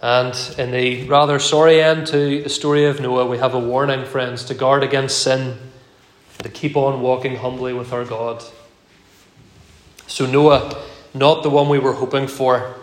And 0.00 0.34
in 0.56 0.70
the 0.70 1.04
rather 1.04 1.38
sorry 1.38 1.82
end 1.82 2.06
to 2.08 2.42
the 2.42 2.48
story 2.48 2.86
of 2.86 2.98
Noah, 2.98 3.26
we 3.26 3.36
have 3.36 3.52
a 3.52 3.58
warning, 3.58 4.06
friends, 4.06 4.42
to 4.44 4.54
guard 4.54 4.82
against 4.82 5.22
sin 5.22 5.58
to 6.38 6.48
keep 6.48 6.76
on 6.76 7.02
walking 7.02 7.36
humbly 7.36 7.74
with 7.74 7.92
our 7.92 8.04
God. 8.04 8.42
So, 10.06 10.24
Noah, 10.24 10.82
not 11.12 11.42
the 11.42 11.50
one 11.50 11.68
we 11.68 11.78
were 11.78 11.94
hoping 11.94 12.26
for. 12.26 12.76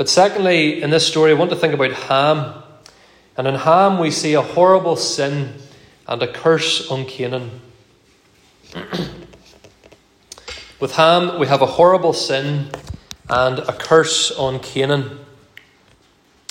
But 0.00 0.08
secondly, 0.08 0.80
in 0.80 0.88
this 0.88 1.06
story, 1.06 1.30
I 1.30 1.34
want 1.34 1.50
to 1.50 1.56
think 1.56 1.74
about 1.74 1.92
Ham. 1.92 2.54
And 3.36 3.46
in 3.46 3.54
Ham, 3.54 3.98
we 3.98 4.10
see 4.10 4.32
a 4.32 4.40
horrible 4.40 4.96
sin 4.96 5.52
and 6.08 6.22
a 6.22 6.32
curse 6.32 6.90
on 6.90 7.04
Canaan. 7.04 7.60
With 10.80 10.92
Ham, 10.92 11.38
we 11.38 11.48
have 11.48 11.60
a 11.60 11.66
horrible 11.66 12.14
sin 12.14 12.70
and 13.28 13.58
a 13.58 13.74
curse 13.74 14.30
on 14.30 14.60
Canaan. 14.60 15.18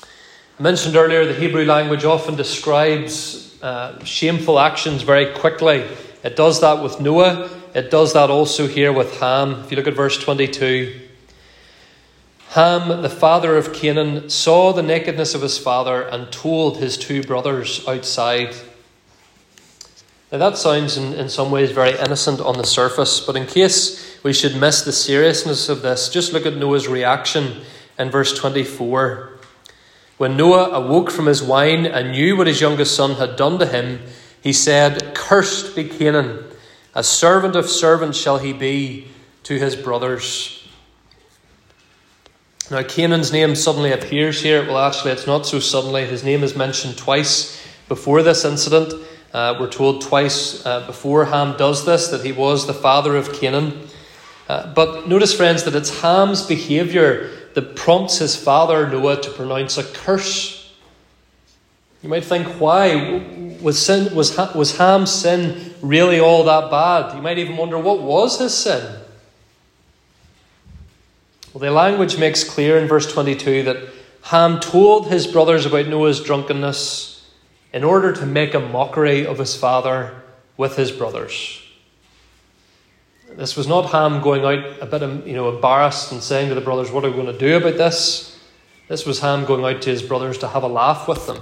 I 0.03 0.61
mentioned 0.61 0.95
earlier 0.95 1.25
the 1.25 1.33
Hebrew 1.33 1.65
language 1.65 2.05
often 2.05 2.35
describes 2.35 3.59
uh, 3.63 4.05
shameful 4.05 4.59
actions 4.59 5.01
very 5.01 5.33
quickly. 5.33 5.87
It 6.23 6.35
does 6.35 6.61
that 6.61 6.83
with 6.83 7.01
Noah, 7.01 7.49
it 7.73 7.89
does 7.89 8.13
that 8.13 8.29
also 8.29 8.67
here 8.67 8.93
with 8.93 9.19
Ham. 9.19 9.63
If 9.63 9.71
you 9.71 9.77
look 9.77 9.87
at 9.87 9.95
verse 9.95 10.19
22, 10.19 11.08
Ham, 12.53 13.03
the 13.03 13.09
father 13.11 13.55
of 13.57 13.73
Canaan, 13.73 14.27
saw 14.27 14.73
the 14.73 14.81
nakedness 14.81 15.35
of 15.35 15.43
his 15.43 15.59
father 15.59 16.01
and 16.01 16.31
told 16.31 16.77
his 16.77 16.97
two 16.97 17.21
brothers 17.21 17.87
outside. 17.87 18.55
Now, 20.31 20.39
that 20.39 20.57
sounds 20.57 20.97
in, 20.97 21.13
in 21.13 21.29
some 21.29 21.51
ways 21.51 21.69
very 21.69 21.95
innocent 21.99 22.41
on 22.41 22.57
the 22.57 22.65
surface, 22.65 23.19
but 23.19 23.35
in 23.35 23.45
case 23.45 24.17
we 24.23 24.33
should 24.33 24.59
miss 24.59 24.81
the 24.81 24.91
seriousness 24.91 25.69
of 25.69 25.83
this, 25.83 26.09
just 26.09 26.33
look 26.33 26.47
at 26.47 26.57
Noah's 26.57 26.87
reaction 26.87 27.61
in 27.99 28.09
verse 28.09 28.35
24. 28.35 29.29
When 30.17 30.35
Noah 30.35 30.71
awoke 30.71 31.11
from 31.11 31.27
his 31.27 31.43
wine 31.43 31.85
and 31.85 32.13
knew 32.13 32.35
what 32.35 32.47
his 32.47 32.61
youngest 32.61 32.95
son 32.95 33.17
had 33.17 33.35
done 33.35 33.59
to 33.59 33.67
him, 33.67 33.99
he 34.41 34.53
said, 34.53 35.13
Cursed 35.13 35.75
be 35.75 35.83
Canaan, 35.83 36.45
a 36.95 37.03
servant 37.03 37.55
of 37.55 37.69
servants 37.69 38.17
shall 38.17 38.39
he 38.39 38.53
be 38.53 39.07
to 39.43 39.59
his 39.59 39.75
brothers. 39.75 40.58
Now, 42.71 42.83
Canaan's 42.83 43.31
name 43.31 43.55
suddenly 43.55 43.91
appears 43.91 44.43
here. 44.43 44.63
Well, 44.63 44.77
actually, 44.77 45.11
it's 45.13 45.25
not 45.25 45.47
so 45.47 45.59
suddenly. 45.59 46.05
His 46.05 46.23
name 46.23 46.43
is 46.43 46.55
mentioned 46.55 46.99
twice 46.99 47.59
before 47.87 48.21
this 48.21 48.45
incident. 48.45 48.93
Uh, 49.33 49.57
we're 49.59 49.71
told 49.71 50.03
twice 50.03 50.63
uh, 50.67 50.85
before 50.85 51.25
Ham 51.25 51.57
does 51.57 51.83
this 51.87 52.09
that 52.09 52.23
he 52.23 52.31
was 52.31 52.67
the 52.67 52.73
father 52.75 53.15
of 53.15 53.33
Canaan. 53.33 53.87
Uh, 54.47 54.71
but 54.75 55.07
notice, 55.07 55.33
friends, 55.33 55.63
that 55.63 55.73
it's 55.73 56.01
Ham's 56.01 56.45
behaviour 56.45 57.31
that 57.55 57.75
prompts 57.75 58.19
his 58.19 58.35
father 58.35 58.87
Noah 58.87 59.19
to 59.19 59.31
pronounce 59.31 59.79
a 59.79 59.83
curse. 59.83 60.71
You 62.03 62.09
might 62.09 62.23
think, 62.23 62.45
why? 62.59 63.57
Was, 63.61 63.83
sin, 63.83 64.13
was, 64.13 64.37
was 64.53 64.77
Ham's 64.77 65.11
sin 65.11 65.73
really 65.81 66.19
all 66.19 66.43
that 66.43 66.69
bad? 66.69 67.15
You 67.15 67.21
might 67.23 67.39
even 67.39 67.57
wonder, 67.57 67.79
what 67.79 68.03
was 68.03 68.37
his 68.37 68.55
sin? 68.55 69.01
Well, 71.53 71.61
the 71.61 71.71
language 71.71 72.17
makes 72.19 72.43
clear 72.43 72.77
in 72.77 72.87
verse 72.87 73.11
22 73.11 73.63
that 73.63 73.77
Ham 74.23 74.59
told 74.59 75.07
his 75.07 75.25
brothers 75.25 75.65
about 75.65 75.87
Noah's 75.87 76.21
drunkenness 76.21 77.27
in 77.73 77.83
order 77.83 78.13
to 78.13 78.25
make 78.25 78.53
a 78.53 78.59
mockery 78.59 79.25
of 79.25 79.37
his 79.37 79.55
father 79.55 80.21
with 80.57 80.75
his 80.75 80.91
brothers. 80.91 81.61
This 83.31 83.55
was 83.55 83.67
not 83.67 83.91
Ham 83.91 84.21
going 84.21 84.43
out 84.43 84.81
a 84.81 84.85
bit 84.85 85.01
you 85.25 85.33
know, 85.33 85.49
embarrassed 85.49 86.11
and 86.11 86.21
saying 86.21 86.49
to 86.49 86.55
the 86.55 86.61
brothers, 86.61 86.91
What 86.91 87.05
are 87.05 87.09
we 87.09 87.15
going 87.15 87.31
to 87.31 87.37
do 87.37 87.57
about 87.57 87.77
this? 87.77 88.39
This 88.87 89.05
was 89.05 89.19
Ham 89.19 89.45
going 89.45 89.63
out 89.63 89.81
to 89.83 89.89
his 89.89 90.03
brothers 90.03 90.37
to 90.39 90.47
have 90.47 90.63
a 90.63 90.67
laugh 90.67 91.07
with 91.07 91.25
them 91.25 91.41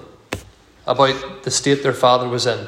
about 0.86 1.44
the 1.44 1.52
state 1.52 1.84
their 1.84 1.94
father 1.94 2.30
was 2.30 2.46
in. 2.46 2.68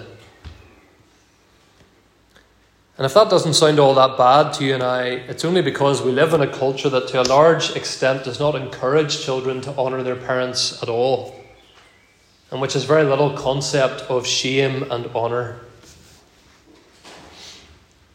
And 2.99 3.05
if 3.05 3.13
that 3.13 3.29
doesn't 3.29 3.53
sound 3.53 3.79
all 3.79 3.93
that 3.93 4.17
bad 4.17 4.51
to 4.55 4.65
you 4.65 4.73
and 4.73 4.83
I, 4.83 5.05
it's 5.05 5.45
only 5.45 5.61
because 5.61 6.01
we 6.01 6.11
live 6.11 6.33
in 6.33 6.41
a 6.41 6.47
culture 6.47 6.89
that 6.89 7.07
to 7.07 7.21
a 7.21 7.23
large 7.23 7.73
extent 7.73 8.25
does 8.25 8.41
not 8.41 8.55
encourage 8.55 9.21
children 9.21 9.61
to 9.61 9.77
honour 9.77 10.03
their 10.03 10.17
parents 10.17 10.83
at 10.83 10.89
all, 10.89 11.33
and 12.51 12.59
which 12.59 12.73
has 12.73 12.83
very 12.83 13.05
little 13.05 13.37
concept 13.37 14.01
of 14.09 14.27
shame 14.27 14.91
and 14.91 15.05
honour. 15.15 15.61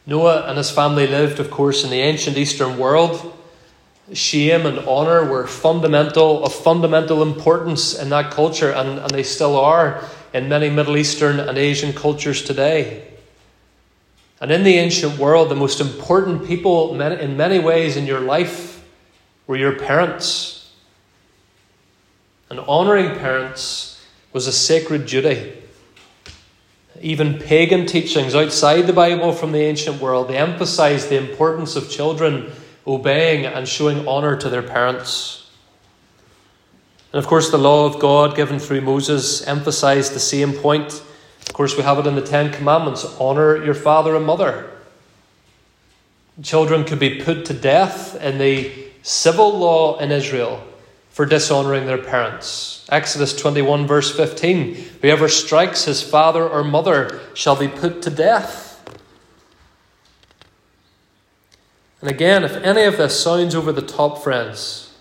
Noah 0.04 0.44
and 0.48 0.58
his 0.58 0.70
family 0.70 1.06
lived, 1.06 1.40
of 1.40 1.50
course, 1.50 1.82
in 1.82 1.88
the 1.88 2.00
ancient 2.00 2.36
Eastern 2.36 2.76
world. 2.76 3.34
Shame 4.12 4.66
and 4.66 4.80
honour 4.80 5.24
were 5.24 5.46
fundamental, 5.46 6.44
of 6.44 6.52
fundamental 6.52 7.22
importance 7.22 7.98
in 7.98 8.10
that 8.10 8.30
culture, 8.32 8.70
and, 8.70 8.98
and 8.98 9.10
they 9.12 9.22
still 9.22 9.56
are 9.56 10.04
in 10.34 10.50
many 10.50 10.68
Middle 10.68 10.98
Eastern 10.98 11.40
and 11.40 11.56
Asian 11.56 11.94
cultures 11.94 12.44
today. 12.44 13.13
And 14.44 14.52
in 14.52 14.62
the 14.62 14.76
ancient 14.76 15.16
world, 15.16 15.48
the 15.48 15.54
most 15.54 15.80
important 15.80 16.46
people 16.46 17.00
in 17.00 17.36
many 17.38 17.58
ways 17.58 17.96
in 17.96 18.04
your 18.04 18.20
life 18.20 18.84
were 19.46 19.56
your 19.56 19.78
parents. 19.78 20.70
And 22.50 22.60
honouring 22.60 23.18
parents 23.18 24.04
was 24.34 24.46
a 24.46 24.52
sacred 24.52 25.06
duty. 25.06 25.54
Even 27.00 27.38
pagan 27.38 27.86
teachings 27.86 28.34
outside 28.34 28.82
the 28.82 28.92
Bible 28.92 29.32
from 29.32 29.52
the 29.52 29.62
ancient 29.62 29.98
world, 29.98 30.28
they 30.28 30.36
emphasized 30.36 31.08
the 31.08 31.16
importance 31.16 31.74
of 31.74 31.88
children 31.88 32.52
obeying 32.86 33.46
and 33.46 33.66
showing 33.66 34.06
honour 34.06 34.36
to 34.36 34.50
their 34.50 34.62
parents. 34.62 35.50
And 37.14 37.18
of 37.18 37.26
course, 37.26 37.50
the 37.50 37.56
law 37.56 37.86
of 37.86 37.98
God 37.98 38.36
given 38.36 38.58
through 38.58 38.82
Moses 38.82 39.40
emphasized 39.46 40.12
the 40.12 40.20
same 40.20 40.52
point. 40.52 41.02
Of 41.46 41.52
course, 41.52 41.76
we 41.76 41.82
have 41.82 41.98
it 41.98 42.06
in 42.06 42.14
the 42.14 42.22
Ten 42.22 42.52
Commandments 42.52 43.04
honour 43.20 43.64
your 43.64 43.74
father 43.74 44.16
and 44.16 44.26
mother. 44.26 44.70
Children 46.42 46.84
could 46.84 46.98
be 46.98 47.22
put 47.22 47.44
to 47.46 47.54
death 47.54 48.20
in 48.20 48.38
the 48.38 48.72
civil 49.02 49.56
law 49.56 49.98
in 49.98 50.10
Israel 50.10 50.62
for 51.10 51.24
dishonouring 51.24 51.86
their 51.86 52.02
parents. 52.02 52.84
Exodus 52.88 53.36
21, 53.36 53.86
verse 53.86 54.14
15 54.16 54.74
Whoever 55.00 55.28
strikes 55.28 55.84
his 55.84 56.02
father 56.02 56.48
or 56.48 56.64
mother 56.64 57.20
shall 57.34 57.54
be 57.54 57.68
put 57.68 58.02
to 58.02 58.10
death. 58.10 58.72
And 62.00 62.10
again, 62.10 62.42
if 62.42 62.56
any 62.56 62.82
of 62.82 62.96
this 62.96 63.22
sounds 63.22 63.54
over 63.54 63.70
the 63.70 63.80
top, 63.80 64.22
friends, 64.22 64.92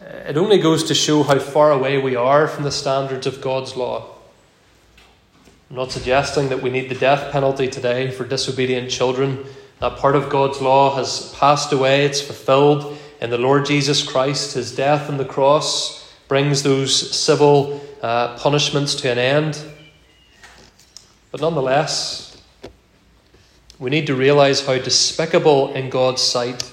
it 0.00 0.36
only 0.36 0.58
goes 0.58 0.84
to 0.84 0.94
show 0.94 1.22
how 1.22 1.38
far 1.38 1.70
away 1.70 1.98
we 1.98 2.16
are 2.16 2.48
from 2.48 2.64
the 2.64 2.72
standards 2.72 3.26
of 3.26 3.40
God's 3.40 3.76
law. 3.76 4.08
I'm 5.72 5.76
not 5.76 5.90
suggesting 5.90 6.50
that 6.50 6.60
we 6.60 6.68
need 6.68 6.90
the 6.90 6.94
death 6.94 7.32
penalty 7.32 7.66
today 7.66 8.10
for 8.10 8.24
disobedient 8.24 8.90
children. 8.90 9.42
That 9.80 9.96
part 9.96 10.14
of 10.14 10.28
God's 10.28 10.60
law 10.60 10.94
has 10.96 11.34
passed 11.38 11.72
away, 11.72 12.04
it's 12.04 12.20
fulfilled 12.20 12.98
in 13.22 13.30
the 13.30 13.38
Lord 13.38 13.64
Jesus 13.64 14.06
Christ, 14.06 14.52
his 14.52 14.76
death 14.76 15.08
on 15.08 15.16
the 15.16 15.24
cross 15.24 16.14
brings 16.28 16.62
those 16.62 17.16
civil 17.16 17.80
uh, 18.02 18.36
punishments 18.36 18.94
to 18.96 19.10
an 19.10 19.16
end. 19.16 19.64
But 21.30 21.40
nonetheless, 21.40 22.36
we 23.78 23.88
need 23.88 24.06
to 24.08 24.14
realize 24.14 24.66
how 24.66 24.76
despicable 24.76 25.72
in 25.72 25.88
God's 25.88 26.20
sight 26.20 26.70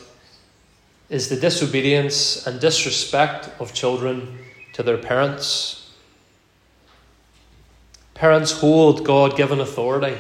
is 1.08 1.30
the 1.30 1.38
disobedience 1.38 2.46
and 2.46 2.60
disrespect 2.60 3.50
of 3.62 3.74
children 3.74 4.40
to 4.74 4.84
their 4.84 4.98
parents. 4.98 5.79
Parents 8.20 8.52
hold 8.52 9.06
God 9.06 9.38
given 9.38 9.62
authority 9.62 10.18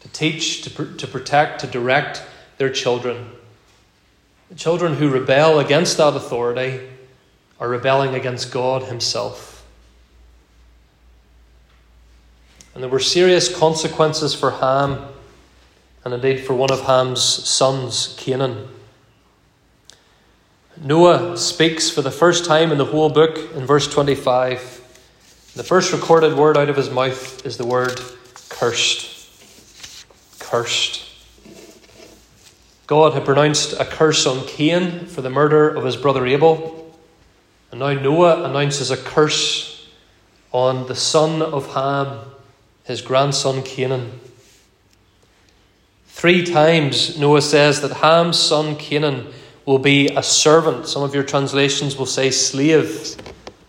to 0.00 0.08
teach, 0.08 0.60
to, 0.60 0.70
pr- 0.70 0.94
to 0.98 1.06
protect, 1.06 1.62
to 1.62 1.66
direct 1.66 2.22
their 2.58 2.68
children. 2.68 3.30
The 4.50 4.56
children 4.56 4.96
who 4.96 5.08
rebel 5.08 5.58
against 5.58 5.96
that 5.96 6.14
authority 6.14 6.86
are 7.58 7.66
rebelling 7.66 8.14
against 8.14 8.52
God 8.52 8.82
Himself. 8.82 9.66
And 12.74 12.82
there 12.82 12.90
were 12.90 13.00
serious 13.00 13.58
consequences 13.58 14.34
for 14.34 14.50
Ham, 14.50 15.06
and 16.04 16.12
indeed 16.12 16.44
for 16.44 16.52
one 16.52 16.70
of 16.70 16.82
Ham's 16.82 17.22
sons, 17.22 18.14
Canaan. 18.18 18.68
Noah 20.76 21.38
speaks 21.38 21.88
for 21.88 22.02
the 22.02 22.10
first 22.10 22.44
time 22.44 22.70
in 22.70 22.76
the 22.76 22.84
whole 22.84 23.08
book 23.08 23.38
in 23.54 23.64
verse 23.64 23.90
25. 23.90 24.77
The 25.58 25.64
first 25.64 25.92
recorded 25.92 26.36
word 26.36 26.56
out 26.56 26.68
of 26.68 26.76
his 26.76 26.88
mouth 26.88 27.44
is 27.44 27.56
the 27.56 27.66
word 27.66 28.00
cursed. 28.48 29.28
Cursed. 30.38 31.04
God 32.86 33.14
had 33.14 33.24
pronounced 33.24 33.72
a 33.72 33.84
curse 33.84 34.24
on 34.24 34.46
Cain 34.46 35.06
for 35.06 35.20
the 35.20 35.30
murder 35.30 35.68
of 35.68 35.84
his 35.84 35.96
brother 35.96 36.24
Abel. 36.24 36.96
And 37.72 37.80
now 37.80 37.92
Noah 37.92 38.48
announces 38.48 38.92
a 38.92 38.96
curse 38.96 39.88
on 40.52 40.86
the 40.86 40.94
son 40.94 41.42
of 41.42 41.74
Ham, 41.74 42.20
his 42.84 43.02
grandson 43.02 43.64
Canaan. 43.64 44.20
Three 46.06 46.44
times 46.44 47.18
Noah 47.18 47.42
says 47.42 47.80
that 47.80 47.94
Ham's 47.94 48.38
son 48.38 48.76
Canaan 48.76 49.32
will 49.66 49.80
be 49.80 50.06
a 50.06 50.22
servant. 50.22 50.86
Some 50.86 51.02
of 51.02 51.16
your 51.16 51.24
translations 51.24 51.96
will 51.96 52.06
say 52.06 52.30
slave 52.30 53.16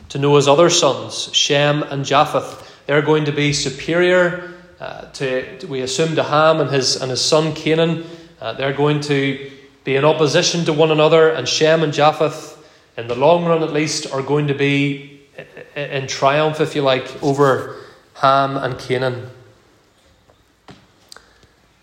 to 0.10 0.17
Noah's 0.17 0.48
other 0.48 0.69
sons, 0.69 1.34
Shem 1.34 1.84
and 1.84 2.04
Japheth. 2.04 2.65
They're 2.86 3.02
going 3.02 3.26
to 3.26 3.32
be 3.32 3.54
superior 3.54 4.54
uh, 4.80 5.06
to, 5.12 5.67
we 5.67 5.82
assume, 5.82 6.15
to 6.15 6.24
Ham 6.24 6.60
and 6.60 6.69
his, 6.69 6.95
and 6.95 7.12
his 7.12 7.24
son 7.24 7.54
Canaan. 7.54 8.06
Uh, 8.41 8.54
they're 8.54 8.74
going 8.74 9.02
to 9.02 9.52
be 9.84 9.95
in 9.95 10.06
opposition 10.06 10.65
to 10.65 10.74
one 10.74 10.91
another, 10.91 11.30
and 11.30 11.48
Shem 11.48 11.84
and 11.84 11.93
Japheth, 11.93 12.58
in 12.98 13.08
the 13.08 13.15
long 13.15 13.45
run 13.45 13.63
at 13.63 13.72
least, 13.72 14.12
are 14.12 14.22
going 14.22 14.48
to 14.48 14.54
be 14.54 15.22
in 15.76 16.08
triumph, 16.08 16.60
if 16.60 16.76
you 16.76 16.82
like, 16.82 17.24
over 17.24 17.78
Ham 18.15 18.58
and 18.58 18.78
Canaan. 18.78 19.30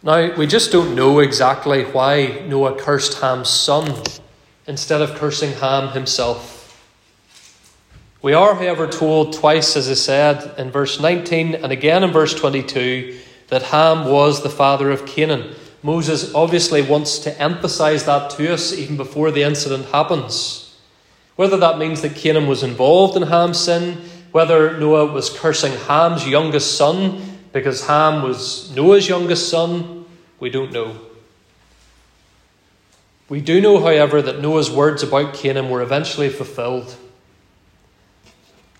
Now, 0.02 0.34
we 0.36 0.46
just 0.46 0.72
don't 0.72 0.94
know 0.94 1.20
exactly 1.20 1.84
why 1.84 2.44
Noah 2.46 2.78
cursed 2.78 3.20
Ham's 3.20 3.48
son 3.48 4.02
instead 4.66 5.00
of 5.00 5.14
cursing 5.14 5.52
Ham 5.52 5.88
himself. 5.88 6.55
We 8.26 8.34
are, 8.34 8.56
however, 8.56 8.88
told 8.88 9.34
twice, 9.34 9.76
as 9.76 9.88
I 9.88 9.94
said, 9.94 10.58
in 10.58 10.72
verse 10.72 10.98
19 10.98 11.54
and 11.54 11.70
again 11.70 12.02
in 12.02 12.10
verse 12.10 12.34
22, 12.34 13.16
that 13.50 13.62
Ham 13.62 14.10
was 14.10 14.42
the 14.42 14.50
father 14.50 14.90
of 14.90 15.06
Canaan. 15.06 15.54
Moses 15.80 16.34
obviously 16.34 16.82
wants 16.82 17.20
to 17.20 17.40
emphasize 17.40 18.04
that 18.06 18.30
to 18.30 18.52
us 18.52 18.72
even 18.72 18.96
before 18.96 19.30
the 19.30 19.44
incident 19.44 19.86
happens. 19.90 20.76
Whether 21.36 21.56
that 21.58 21.78
means 21.78 22.02
that 22.02 22.16
Canaan 22.16 22.48
was 22.48 22.64
involved 22.64 23.16
in 23.16 23.22
Ham's 23.22 23.60
sin, 23.60 23.98
whether 24.32 24.76
Noah 24.76 25.06
was 25.06 25.30
cursing 25.30 25.74
Ham's 25.86 26.26
youngest 26.26 26.76
son 26.76 27.22
because 27.52 27.86
Ham 27.86 28.24
was 28.24 28.74
Noah's 28.74 29.08
youngest 29.08 29.48
son, 29.48 30.04
we 30.40 30.50
don't 30.50 30.72
know. 30.72 30.98
We 33.28 33.40
do 33.40 33.60
know, 33.60 33.78
however, 33.78 34.20
that 34.20 34.40
Noah's 34.40 34.68
words 34.68 35.04
about 35.04 35.34
Canaan 35.34 35.70
were 35.70 35.80
eventually 35.80 36.28
fulfilled. 36.28 36.96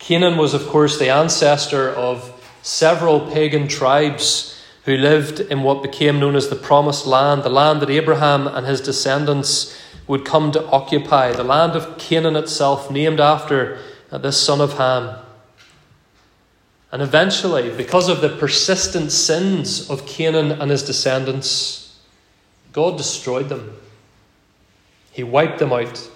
Canaan 0.06 0.36
was, 0.36 0.54
of 0.54 0.68
course, 0.68 1.00
the 1.00 1.08
ancestor 1.08 1.92
of 1.92 2.32
several 2.62 3.28
pagan 3.28 3.66
tribes 3.66 4.56
who 4.84 4.96
lived 4.96 5.40
in 5.40 5.64
what 5.64 5.82
became 5.82 6.20
known 6.20 6.36
as 6.36 6.48
the 6.48 6.54
Promised 6.54 7.06
Land, 7.06 7.42
the 7.42 7.48
land 7.48 7.82
that 7.82 7.90
Abraham 7.90 8.46
and 8.46 8.64
his 8.64 8.80
descendants 8.80 9.76
would 10.06 10.24
come 10.24 10.52
to 10.52 10.64
occupy, 10.68 11.32
the 11.32 11.42
land 11.42 11.72
of 11.72 11.98
Canaan 11.98 12.36
itself, 12.36 12.88
named 12.88 13.18
after 13.18 13.80
uh, 14.12 14.18
this 14.18 14.40
son 14.40 14.60
of 14.60 14.74
Ham. 14.74 15.18
And 16.92 17.02
eventually, 17.02 17.76
because 17.76 18.08
of 18.08 18.20
the 18.20 18.28
persistent 18.28 19.10
sins 19.10 19.90
of 19.90 20.06
Canaan 20.06 20.52
and 20.52 20.70
his 20.70 20.84
descendants, 20.84 21.98
God 22.72 22.96
destroyed 22.96 23.48
them. 23.48 23.76
He 25.10 25.24
wiped 25.24 25.58
them 25.58 25.72
out. 25.72 26.08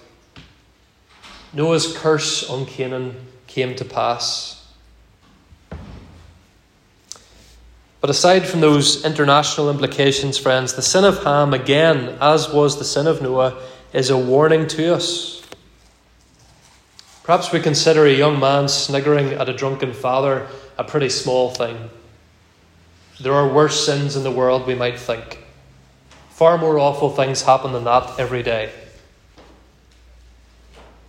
Noah's 1.51 1.93
curse 1.97 2.49
on 2.49 2.65
Canaan 2.65 3.27
came 3.51 3.75
to 3.75 3.83
pass. 3.83 4.65
But 7.99 8.09
aside 8.09 8.47
from 8.47 8.61
those 8.61 9.03
international 9.03 9.69
implications, 9.69 10.37
friends, 10.37 10.73
the 10.73 10.81
sin 10.81 11.03
of 11.03 11.23
Ham, 11.23 11.53
again, 11.53 12.17
as 12.21 12.49
was 12.49 12.79
the 12.79 12.85
sin 12.85 13.07
of 13.07 13.21
Noah, 13.21 13.61
is 13.93 14.09
a 14.09 14.17
warning 14.17 14.67
to 14.67 14.95
us. 14.95 15.43
Perhaps 17.23 17.51
we 17.51 17.59
consider 17.59 18.05
a 18.05 18.13
young 18.13 18.39
man 18.39 18.69
sniggering 18.69 19.33
at 19.33 19.49
a 19.49 19.53
drunken 19.53 19.93
father 19.93 20.47
a 20.77 20.83
pretty 20.83 21.09
small 21.09 21.51
thing. 21.51 21.89
There 23.19 23.33
are 23.33 23.53
worse 23.53 23.85
sins 23.85 24.15
in 24.15 24.23
the 24.23 24.31
world, 24.31 24.65
we 24.65 24.75
might 24.75 24.97
think. 24.97 25.39
Far 26.31 26.57
more 26.57 26.79
awful 26.79 27.11
things 27.11 27.43
happen 27.43 27.73
than 27.73 27.83
that 27.83 28.17
every 28.17 28.43
day. 28.43 28.71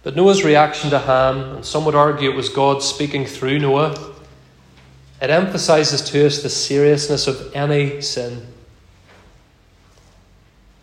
But 0.02 0.16
Noah's 0.16 0.44
reaction 0.44 0.90
to 0.90 0.98
Ham, 0.98 1.56
and 1.56 1.64
some 1.64 1.84
would 1.84 1.94
argue 1.94 2.30
it 2.30 2.36
was 2.36 2.48
God 2.48 2.82
speaking 2.82 3.24
through 3.24 3.60
Noah, 3.60 4.12
it 5.20 5.30
emphasizes 5.30 6.00
to 6.10 6.26
us 6.26 6.42
the 6.42 6.50
seriousness 6.50 7.28
of 7.28 7.54
any 7.54 8.00
sin. 8.00 8.44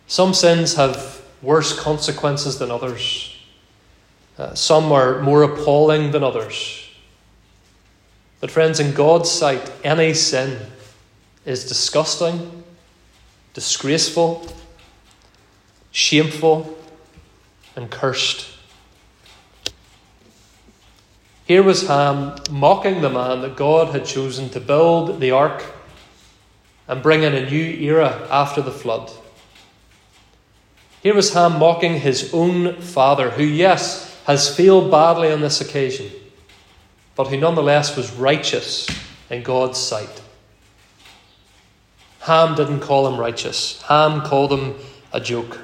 Some 0.06 0.32
sins 0.32 0.74
have 0.74 1.20
worse 1.42 1.78
consequences 1.78 2.58
than 2.58 2.70
others. 2.70 3.36
Uh, 4.38 4.54
some 4.54 4.90
are 4.90 5.20
more 5.20 5.42
appalling 5.42 6.12
than 6.12 6.24
others. 6.24 6.88
But, 8.40 8.50
friends, 8.50 8.80
in 8.80 8.94
God's 8.94 9.30
sight, 9.30 9.70
any 9.84 10.14
sin 10.14 10.58
is 11.44 11.68
disgusting, 11.68 12.64
disgraceful, 13.52 14.46
shameful, 15.90 16.78
and 17.76 17.90
cursed. 17.90 18.49
Here 21.50 21.64
was 21.64 21.88
Ham 21.88 22.36
mocking 22.48 23.00
the 23.00 23.10
man 23.10 23.40
that 23.40 23.56
God 23.56 23.88
had 23.88 24.04
chosen 24.04 24.50
to 24.50 24.60
build 24.60 25.18
the 25.18 25.32
ark 25.32 25.64
and 26.86 27.02
bring 27.02 27.24
in 27.24 27.34
a 27.34 27.50
new 27.50 27.64
era 27.64 28.24
after 28.30 28.62
the 28.62 28.70
flood. 28.70 29.10
Here 31.02 31.12
was 31.12 31.34
Ham 31.34 31.58
mocking 31.58 31.98
his 31.98 32.32
own 32.32 32.80
father, 32.80 33.30
who, 33.30 33.42
yes, 33.42 34.16
has 34.26 34.56
failed 34.56 34.92
badly 34.92 35.32
on 35.32 35.40
this 35.40 35.60
occasion, 35.60 36.12
but 37.16 37.26
who 37.26 37.36
nonetheless 37.36 37.96
was 37.96 38.12
righteous 38.12 38.88
in 39.28 39.42
God's 39.42 39.80
sight. 39.80 40.22
Ham 42.20 42.54
didn't 42.54 42.78
call 42.78 43.08
him 43.08 43.18
righteous, 43.18 43.82
Ham 43.88 44.20
called 44.20 44.52
him 44.52 44.76
a 45.12 45.18
joke. 45.18 45.58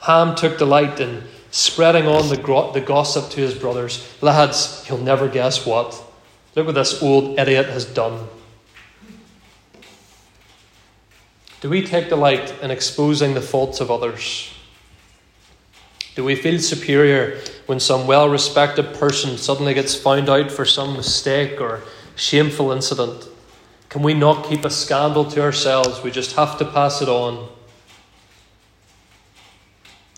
Ham 0.00 0.34
took 0.34 0.58
delight 0.58 0.98
in 0.98 1.22
spreading 1.52 2.06
on 2.06 2.30
the, 2.30 2.36
gro- 2.36 2.72
the 2.72 2.80
gossip 2.80 3.30
to 3.30 3.40
his 3.40 3.54
brothers. 3.54 4.12
Lads, 4.20 4.84
you'll 4.88 4.98
never 4.98 5.28
guess 5.28 5.64
what. 5.64 6.02
Look 6.56 6.66
what 6.66 6.74
this 6.74 7.00
old 7.00 7.38
idiot 7.38 7.66
has 7.66 7.84
done. 7.84 8.26
Do 11.60 11.70
we 11.70 11.86
take 11.86 12.08
delight 12.08 12.52
in 12.60 12.72
exposing 12.72 13.34
the 13.34 13.40
faults 13.40 13.80
of 13.80 13.90
others? 13.90 14.52
Do 16.14 16.24
we 16.24 16.34
feel 16.34 16.58
superior 16.58 17.38
when 17.66 17.78
some 17.80 18.06
well 18.06 18.28
respected 18.28 18.94
person 18.94 19.38
suddenly 19.38 19.72
gets 19.72 19.94
found 19.94 20.28
out 20.28 20.50
for 20.50 20.64
some 20.64 20.96
mistake 20.96 21.60
or 21.60 21.82
shameful 22.16 22.72
incident? 22.72 23.28
Can 23.88 24.02
we 24.02 24.14
not 24.14 24.46
keep 24.46 24.64
a 24.64 24.70
scandal 24.70 25.24
to 25.26 25.42
ourselves? 25.42 26.02
We 26.02 26.10
just 26.10 26.34
have 26.36 26.58
to 26.58 26.64
pass 26.64 27.02
it 27.02 27.08
on. 27.08 27.48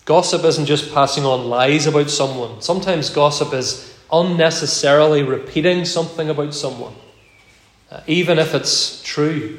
Gossip 0.04 0.44
isn't 0.44 0.66
just 0.66 0.92
passing 0.92 1.24
on 1.24 1.48
lies 1.48 1.86
about 1.86 2.10
someone. 2.10 2.60
Sometimes 2.60 3.08
gossip 3.08 3.54
is 3.54 3.94
unnecessarily 4.12 5.22
repeating 5.22 5.84
something 5.84 6.28
about 6.28 6.54
someone, 6.54 6.94
uh, 7.90 8.00
even 8.06 8.38
if 8.38 8.54
it's 8.54 9.02
true. 9.02 9.58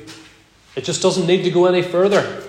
It 0.75 0.83
just 0.83 1.01
doesn't 1.01 1.25
need 1.25 1.43
to 1.43 1.51
go 1.51 1.65
any 1.65 1.81
further. 1.81 2.43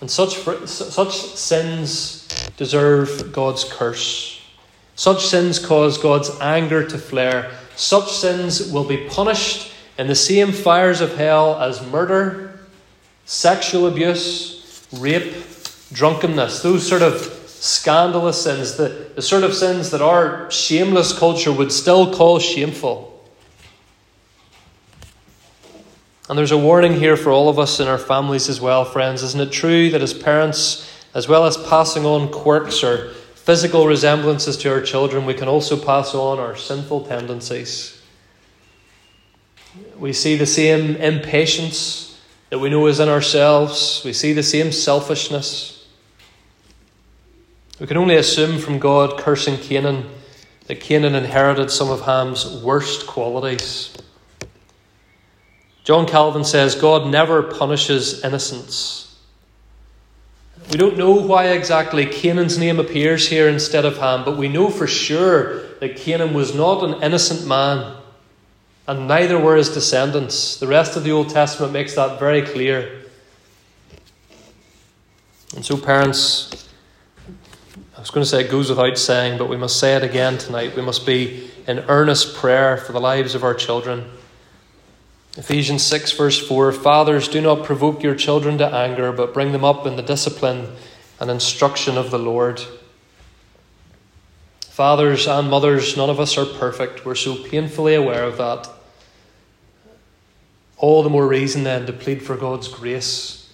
And 0.00 0.10
such, 0.10 0.36
such 0.66 1.14
sins 1.14 2.28
deserve 2.56 3.32
God's 3.32 3.64
curse. 3.64 4.40
Such 4.96 5.26
sins 5.26 5.64
cause 5.64 5.98
God's 5.98 6.30
anger 6.40 6.84
to 6.84 6.98
flare. 6.98 7.52
Such 7.76 8.10
sins 8.10 8.72
will 8.72 8.84
be 8.84 9.08
punished 9.08 9.72
in 9.98 10.08
the 10.08 10.14
same 10.14 10.50
fires 10.50 11.00
of 11.00 11.16
hell 11.16 11.60
as 11.60 11.84
murder, 11.86 12.58
sexual 13.24 13.86
abuse, 13.86 14.86
rape, 14.92 15.34
drunkenness. 15.92 16.62
Those 16.62 16.86
sort 16.86 17.02
of 17.02 17.20
scandalous 17.46 18.42
sins, 18.42 18.76
the, 18.76 19.10
the 19.16 19.22
sort 19.22 19.42
of 19.42 19.54
sins 19.54 19.90
that 19.90 20.00
our 20.00 20.50
shameless 20.50 21.18
culture 21.18 21.52
would 21.52 21.72
still 21.72 22.14
call 22.14 22.38
shameful. 22.38 23.08
And 26.28 26.38
there's 26.38 26.52
a 26.52 26.58
warning 26.58 26.94
here 26.94 27.16
for 27.16 27.30
all 27.30 27.48
of 27.48 27.58
us 27.58 27.80
in 27.80 27.88
our 27.88 27.98
families 27.98 28.48
as 28.48 28.60
well, 28.60 28.84
friends. 28.84 29.22
Isn't 29.22 29.40
it 29.40 29.50
true 29.50 29.90
that 29.90 30.02
as 30.02 30.12
parents, 30.12 30.88
as 31.14 31.26
well 31.26 31.46
as 31.46 31.56
passing 31.56 32.04
on 32.04 32.30
quirks 32.30 32.84
or 32.84 33.14
physical 33.34 33.86
resemblances 33.86 34.58
to 34.58 34.70
our 34.70 34.82
children, 34.82 35.24
we 35.24 35.32
can 35.32 35.48
also 35.48 35.82
pass 35.82 36.14
on 36.14 36.38
our 36.38 36.54
sinful 36.54 37.06
tendencies? 37.06 38.00
We 39.98 40.12
see 40.12 40.36
the 40.36 40.46
same 40.46 40.96
impatience 40.96 42.20
that 42.50 42.58
we 42.58 42.68
know 42.68 42.86
is 42.86 43.00
in 43.00 43.08
ourselves, 43.08 44.02
we 44.04 44.12
see 44.12 44.32
the 44.32 44.42
same 44.42 44.70
selfishness. 44.70 45.77
We 47.80 47.86
can 47.86 47.96
only 47.96 48.16
assume 48.16 48.58
from 48.58 48.78
God 48.78 49.18
cursing 49.18 49.56
Canaan 49.56 50.08
that 50.66 50.80
Canaan 50.80 51.14
inherited 51.14 51.70
some 51.70 51.90
of 51.90 52.02
Ham's 52.02 52.60
worst 52.62 53.06
qualities. 53.06 53.96
John 55.84 56.06
Calvin 56.06 56.44
says 56.44 56.74
God 56.74 57.08
never 57.08 57.42
punishes 57.42 58.22
innocence. 58.24 59.16
We 60.70 60.76
don't 60.76 60.98
know 60.98 61.12
why 61.12 61.48
exactly 61.48 62.04
Canaan's 62.04 62.58
name 62.58 62.78
appears 62.78 63.28
here 63.28 63.48
instead 63.48 63.86
of 63.86 63.96
Ham, 63.98 64.24
but 64.24 64.36
we 64.36 64.48
know 64.48 64.68
for 64.68 64.86
sure 64.86 65.66
that 65.78 65.96
Canaan 65.96 66.34
was 66.34 66.54
not 66.54 66.84
an 66.84 67.02
innocent 67.02 67.46
man, 67.46 67.96
and 68.86 69.08
neither 69.08 69.38
were 69.38 69.56
his 69.56 69.72
descendants. 69.72 70.58
The 70.58 70.66
rest 70.66 70.96
of 70.96 71.04
the 71.04 71.12
Old 71.12 71.30
Testament 71.30 71.72
makes 71.72 71.94
that 71.94 72.18
very 72.18 72.42
clear. 72.42 73.04
And 75.54 75.64
so, 75.64 75.78
parents, 75.78 76.67
I 77.98 78.00
was 78.00 78.10
going 78.10 78.22
to 78.22 78.30
say 78.30 78.44
it 78.44 78.50
goes 78.50 78.68
without 78.68 78.96
saying, 78.96 79.38
but 79.38 79.48
we 79.48 79.56
must 79.56 79.80
say 79.80 79.96
it 79.96 80.04
again 80.04 80.38
tonight. 80.38 80.76
We 80.76 80.82
must 80.82 81.04
be 81.04 81.50
in 81.66 81.80
earnest 81.88 82.36
prayer 82.36 82.76
for 82.76 82.92
the 82.92 83.00
lives 83.00 83.34
of 83.34 83.42
our 83.42 83.54
children. 83.54 84.08
Ephesians 85.36 85.82
6, 85.82 86.12
verse 86.12 86.38
4 86.46 86.70
Fathers, 86.70 87.26
do 87.26 87.40
not 87.40 87.64
provoke 87.64 88.04
your 88.04 88.14
children 88.14 88.56
to 88.58 88.72
anger, 88.72 89.10
but 89.10 89.34
bring 89.34 89.50
them 89.50 89.64
up 89.64 89.84
in 89.84 89.96
the 89.96 90.02
discipline 90.02 90.76
and 91.18 91.28
instruction 91.28 91.98
of 91.98 92.12
the 92.12 92.20
Lord. 92.20 92.62
Fathers 94.60 95.26
and 95.26 95.50
mothers, 95.50 95.96
none 95.96 96.08
of 96.08 96.20
us 96.20 96.38
are 96.38 96.46
perfect. 96.46 97.04
We're 97.04 97.16
so 97.16 97.34
painfully 97.34 97.96
aware 97.96 98.22
of 98.22 98.38
that. 98.38 98.70
All 100.76 101.02
the 101.02 101.10
more 101.10 101.26
reason 101.26 101.64
then 101.64 101.84
to 101.86 101.92
plead 101.92 102.22
for 102.22 102.36
God's 102.36 102.68
grace 102.68 103.52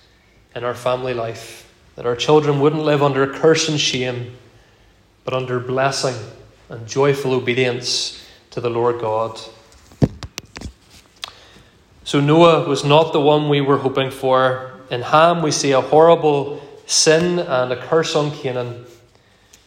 in 0.54 0.64
our 0.64 0.74
family 0.74 1.14
life, 1.14 1.63
that 1.96 2.06
our 2.06 2.16
children 2.16 2.60
wouldn't 2.60 2.82
live 2.82 3.02
under 3.02 3.22
a 3.22 3.38
curse 3.38 3.68
and 3.68 3.78
shame, 3.78 4.36
but 5.24 5.34
under 5.34 5.60
blessing 5.60 6.16
and 6.68 6.86
joyful 6.86 7.32
obedience 7.32 8.26
to 8.50 8.60
the 8.60 8.70
Lord 8.70 9.00
God. 9.00 9.40
So 12.04 12.20
Noah 12.20 12.68
was 12.68 12.84
not 12.84 13.12
the 13.12 13.20
one 13.20 13.48
we 13.48 13.60
were 13.60 13.78
hoping 13.78 14.10
for. 14.10 14.72
In 14.90 15.02
Ham, 15.02 15.42
we 15.42 15.50
see 15.50 15.72
a 15.72 15.80
horrible 15.80 16.60
sin 16.86 17.38
and 17.38 17.72
a 17.72 17.86
curse 17.86 18.14
on 18.14 18.30
Canaan. 18.30 18.84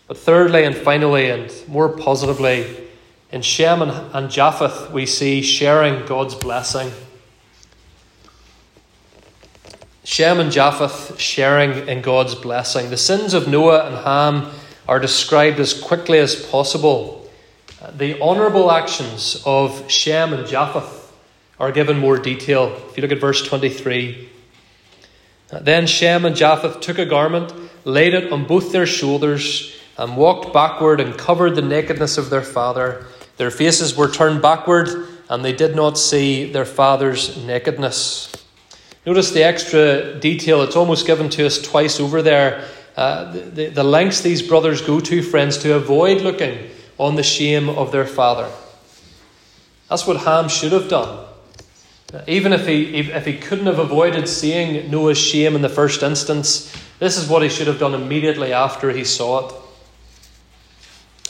But 0.08 0.18
thirdly 0.18 0.64
and 0.64 0.76
finally, 0.76 1.30
and 1.30 1.52
more 1.68 1.90
positively, 1.90 2.88
in 3.32 3.42
Shem 3.42 3.82
and 3.82 4.32
Japheth, 4.32 4.92
we 4.92 5.06
see 5.06 5.42
sharing 5.42 6.06
God's 6.06 6.36
blessing. 6.36 6.92
Shem 10.08 10.40
and 10.40 10.54
Japheth 10.54 11.20
sharing 11.20 11.90
in 11.90 12.02
God's 12.02 12.34
blessing. 12.34 12.90
The 12.90 12.98
sins 12.98 13.34
of 13.34 13.50
Noah 13.50 13.88
and 13.88 13.98
Ham 14.06 14.54
are 14.88 15.00
described 15.00 15.60
as 15.60 15.74
quickly 15.74 16.18
as 16.18 16.34
possible. 16.46 17.30
The 17.94 18.18
honourable 18.22 18.72
actions 18.72 19.44
of 19.46 19.92
Shem 19.92 20.32
and 20.32 20.48
Japheth 20.48 21.12
are 21.60 21.74
given 21.74 22.00
more 22.00 22.18
detail. 22.18 22.74
If 22.90 22.96
you 22.96 23.02
look 23.02 23.12
at 23.12 23.20
verse 23.20 23.46
23, 23.46 24.30
then 25.62 25.86
Shem 25.86 26.24
and 26.24 26.38
Japheth 26.38 26.80
took 26.80 27.00
a 27.00 27.06
garment, 27.06 27.54
laid 27.84 28.14
it 28.14 28.32
on 28.32 28.46
both 28.48 28.72
their 28.72 28.86
shoulders, 28.86 29.78
and 29.98 30.16
walked 30.16 30.54
backward 30.54 31.02
and 31.02 31.18
covered 31.18 31.56
the 31.56 31.62
nakedness 31.62 32.18
of 32.18 32.30
their 32.30 32.42
father. 32.44 33.06
Their 33.36 33.52
faces 33.52 33.98
were 33.98 34.10
turned 34.10 34.42
backward, 34.42 35.10
and 35.30 35.44
they 35.44 35.54
did 35.54 35.76
not 35.76 35.98
see 35.98 36.50
their 36.50 36.64
father's 36.64 37.36
nakedness. 37.46 38.37
Notice 39.08 39.32
the 39.32 39.46
extra 39.46 40.20
detail, 40.20 40.64
it's 40.64 40.76
almost 40.76 41.08
given 41.08 41.30
to 41.30 41.46
us 41.46 41.62
twice 41.62 41.98
over 42.02 42.22
there. 42.22 42.68
Uh, 42.98 43.32
the, 43.32 43.68
the 43.68 43.84
lengths 43.84 44.20
these 44.20 44.42
brothers 44.42 44.82
go 44.82 45.00
to, 45.00 45.22
friends, 45.22 45.58
to 45.60 45.76
avoid 45.76 46.24
looking 46.24 46.70
on 46.98 47.16
the 47.16 47.24
shame 47.24 47.70
of 47.70 47.94
their 47.94 48.06
father. 48.06 48.52
That's 49.90 50.06
what 50.06 50.18
Ham 50.18 50.50
should 50.50 50.74
have 50.74 50.90
done. 50.90 51.26
Even 52.28 52.52
if 52.52 52.68
he, 52.68 52.98
if 52.98 53.26
he 53.26 53.38
couldn't 53.38 53.68
have 53.68 53.80
avoided 53.80 54.28
seeing 54.28 54.92
Noah's 54.92 55.18
shame 55.18 55.56
in 55.56 55.62
the 55.62 55.70
first 55.70 56.04
instance, 56.04 56.76
this 57.00 57.16
is 57.16 57.30
what 57.30 57.42
he 57.42 57.48
should 57.48 57.68
have 57.68 57.80
done 57.80 57.94
immediately 57.94 58.52
after 58.52 58.92
he 58.92 59.06
saw 59.06 59.48
it. 59.48 59.56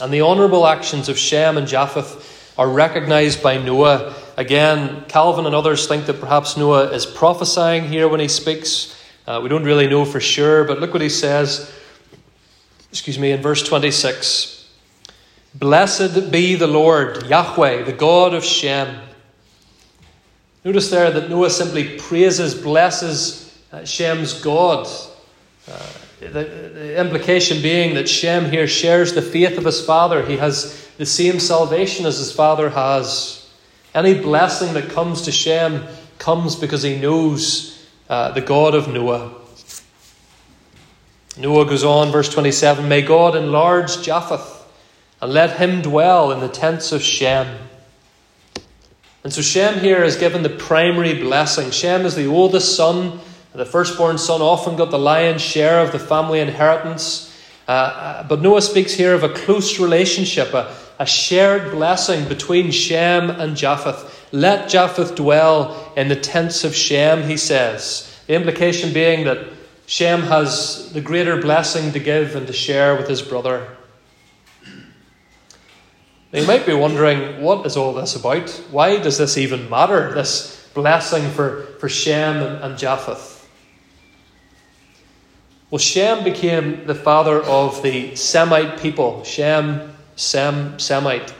And 0.00 0.12
the 0.12 0.22
honourable 0.22 0.66
actions 0.66 1.08
of 1.08 1.16
Shem 1.16 1.56
and 1.56 1.68
Japheth 1.68 2.52
are 2.58 2.68
recognised 2.68 3.40
by 3.40 3.56
Noah. 3.56 4.16
Again, 4.38 5.04
Calvin 5.08 5.44
and 5.44 5.54
others 5.54 5.86
think 5.86 6.06
that 6.06 6.20
perhaps 6.20 6.56
Noah 6.56 6.90
is 6.92 7.04
prophesying 7.04 7.88
here 7.88 8.08
when 8.08 8.20
he 8.20 8.28
speaks. 8.28 8.98
Uh, 9.26 9.40
we 9.42 9.50
don't 9.50 9.64
really 9.64 9.88
know 9.88 10.04
for 10.06 10.20
sure, 10.20 10.64
but 10.64 10.80
look 10.80 10.94
what 10.94 11.02
he 11.02 11.10
says. 11.10 11.70
Excuse 12.90 13.18
me, 13.18 13.32
in 13.32 13.42
verse 13.42 13.62
26 13.62 14.72
Blessed 15.54 16.30
be 16.30 16.54
the 16.54 16.66
Lord, 16.66 17.26
Yahweh, 17.26 17.82
the 17.82 17.92
God 17.92 18.32
of 18.32 18.42
Shem 18.44 19.00
Notice 20.64 20.90
there 20.90 21.10
that 21.10 21.30
Noah 21.30 21.50
simply 21.50 21.98
praises, 21.98 22.54
blesses 22.54 23.58
uh, 23.72 23.84
Shem's 23.84 24.34
God. 24.42 24.86
Uh, 25.66 25.86
the, 26.20 26.28
the, 26.28 27.00
implication 27.00 27.62
being 27.62 27.94
that 27.94 28.08
Shem 28.08 28.50
here 28.50 28.66
shares 28.66 29.14
the 29.14 29.22
faith 29.22 29.56
of 29.56 29.64
his 29.64 29.84
father. 29.84 30.26
He 30.26 30.36
has 30.36 30.88
the 30.98 31.06
same 31.06 31.38
salvation 31.38 32.06
as 32.06 32.18
his 32.18 32.32
father 32.32 32.68
has. 32.70 33.37
Any 33.94 34.14
blessing 34.14 34.74
that 34.74 34.90
comes 34.90 35.22
to 35.22 35.32
Shem 35.32 35.86
comes 36.18 36.56
because 36.56 36.82
he 36.82 36.96
knows 36.96 37.86
uh, 38.08 38.32
the 38.32 38.40
God 38.40 38.74
of 38.74 38.88
Noah. 38.88 39.32
Noah 41.36 41.66
goes 41.66 41.84
on, 41.84 42.10
verse 42.10 42.28
27 42.28 42.88
May 42.88 43.02
God 43.02 43.36
enlarge 43.36 44.02
Japheth 44.02 44.66
and 45.20 45.32
let 45.32 45.58
him 45.58 45.82
dwell 45.82 46.32
in 46.32 46.40
the 46.40 46.48
tents 46.48 46.92
of 46.92 47.02
Shem. 47.02 47.58
And 49.24 49.32
so 49.32 49.42
Shem 49.42 49.80
here 49.80 50.02
is 50.02 50.16
given 50.16 50.42
the 50.42 50.50
primary 50.50 51.14
blessing. 51.14 51.70
Shem 51.70 52.06
is 52.06 52.14
the 52.14 52.26
oldest 52.26 52.76
son, 52.76 53.20
the 53.52 53.66
firstborn 53.66 54.18
son 54.18 54.40
often 54.40 54.76
got 54.76 54.92
the 54.92 54.98
lion's 54.98 55.42
share 55.42 55.80
of 55.80 55.90
the 55.90 55.98
family 55.98 56.38
inheritance. 56.38 57.27
Uh, 57.68 57.70
uh, 57.70 58.22
but 58.22 58.40
Noah 58.40 58.62
speaks 58.62 58.94
here 58.94 59.12
of 59.12 59.22
a 59.22 59.28
close 59.28 59.78
relationship, 59.78 60.54
a, 60.54 60.74
a 60.98 61.04
shared 61.04 61.70
blessing 61.70 62.26
between 62.26 62.70
Shem 62.70 63.28
and 63.28 63.54
Japheth. 63.54 64.26
Let 64.32 64.70
Japheth 64.70 65.14
dwell 65.14 65.92
in 65.94 66.08
the 66.08 66.16
tents 66.16 66.64
of 66.64 66.74
Shem, 66.74 67.28
he 67.28 67.36
says. 67.36 68.22
The 68.26 68.34
implication 68.34 68.94
being 68.94 69.26
that 69.26 69.46
Shem 69.84 70.22
has 70.22 70.92
the 70.94 71.02
greater 71.02 71.36
blessing 71.40 71.92
to 71.92 71.98
give 71.98 72.36
and 72.36 72.46
to 72.46 72.54
share 72.54 72.96
with 72.96 73.06
his 73.06 73.20
brother. 73.20 73.76
Now, 76.32 76.40
you 76.40 76.46
might 76.46 76.64
be 76.64 76.74
wondering, 76.74 77.42
what 77.42 77.66
is 77.66 77.76
all 77.76 77.92
this 77.92 78.16
about? 78.16 78.48
Why 78.70 78.98
does 78.98 79.18
this 79.18 79.36
even 79.36 79.68
matter, 79.68 80.12
this 80.14 80.68
blessing 80.72 81.30
for, 81.30 81.64
for 81.80 81.88
Shem 81.90 82.36
and, 82.36 82.64
and 82.64 82.78
Japheth? 82.78 83.37
Well, 85.70 85.78
Shem 85.78 86.24
became 86.24 86.86
the 86.86 86.94
father 86.94 87.42
of 87.42 87.82
the 87.82 88.16
Semite 88.16 88.80
people. 88.80 89.22
Shem, 89.24 89.94
Sem, 90.16 90.78
Semite. 90.78 91.34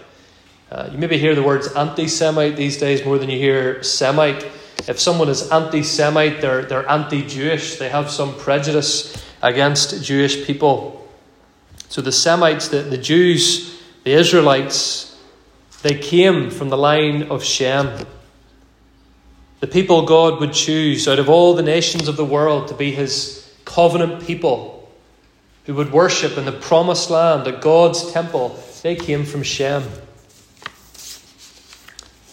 Uh, 0.71 0.91
you 0.93 0.99
maybe 0.99 1.17
hear 1.17 1.35
the 1.35 1.43
words 1.43 1.73
anti 1.73 2.07
Semite 2.07 2.55
these 2.55 2.77
days 2.77 3.03
more 3.07 3.17
than 3.17 3.31
you 3.31 3.39
hear 3.39 3.83
Semite. 3.83 4.47
If 4.87 5.01
someone 5.01 5.31
is 5.31 5.51
anti 5.51 5.83
Semite, 5.83 6.43
they're, 6.43 6.63
they're 6.63 6.87
anti 6.87 7.27
Jewish, 7.27 7.77
they 7.77 7.89
have 7.89 8.11
some 8.11 8.35
prejudice 8.35 9.17
against 9.41 10.05
Jewish 10.05 10.47
people. 10.47 11.09
So 11.89 12.03
the 12.03 12.13
Semites, 12.13 12.69
the, 12.69 12.83
the 12.83 12.99
Jews, 12.99 13.81
the 14.05 14.13
Israelites, 14.13 15.19
they 15.81 15.95
came 15.95 16.51
from 16.51 16.69
the 16.69 16.77
line 16.77 17.23
of 17.25 17.43
Shem. 17.43 18.07
The 19.61 19.67
people 19.67 20.05
God 20.05 20.39
would 20.39 20.53
choose 20.53 21.09
out 21.09 21.19
of 21.19 21.31
all 21.31 21.55
the 21.55 21.63
nations 21.63 22.09
of 22.09 22.19
the 22.19 22.27
world 22.27 22.69
to 22.69 22.75
be 22.75 22.93
his 22.93 23.38
covenant 23.69 24.27
people 24.27 24.91
who 25.67 25.75
would 25.75 25.93
worship 25.93 26.39
in 26.39 26.47
the 26.47 26.53
promised 26.53 27.11
land 27.11 27.47
at 27.47 27.61
God's 27.61 28.11
temple, 28.11 28.59
they 28.83 28.97
came 28.97 29.25
from 29.25 29.43
Shem. 29.43 29.83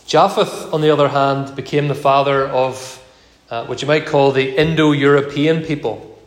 Japheth, 0.08 0.74
on 0.74 0.80
the 0.80 0.90
other 0.90 1.10
hand, 1.10 1.54
became 1.56 1.90
the 1.90 1.96
father 1.96 2.48
of 2.48 3.04
uh, 3.50 3.66
what 3.66 3.82
you 3.82 3.88
might 3.88 4.06
call 4.06 4.32
the 4.32 4.56
Indo 4.56 4.94
European 4.94 5.64
people. 5.64 6.18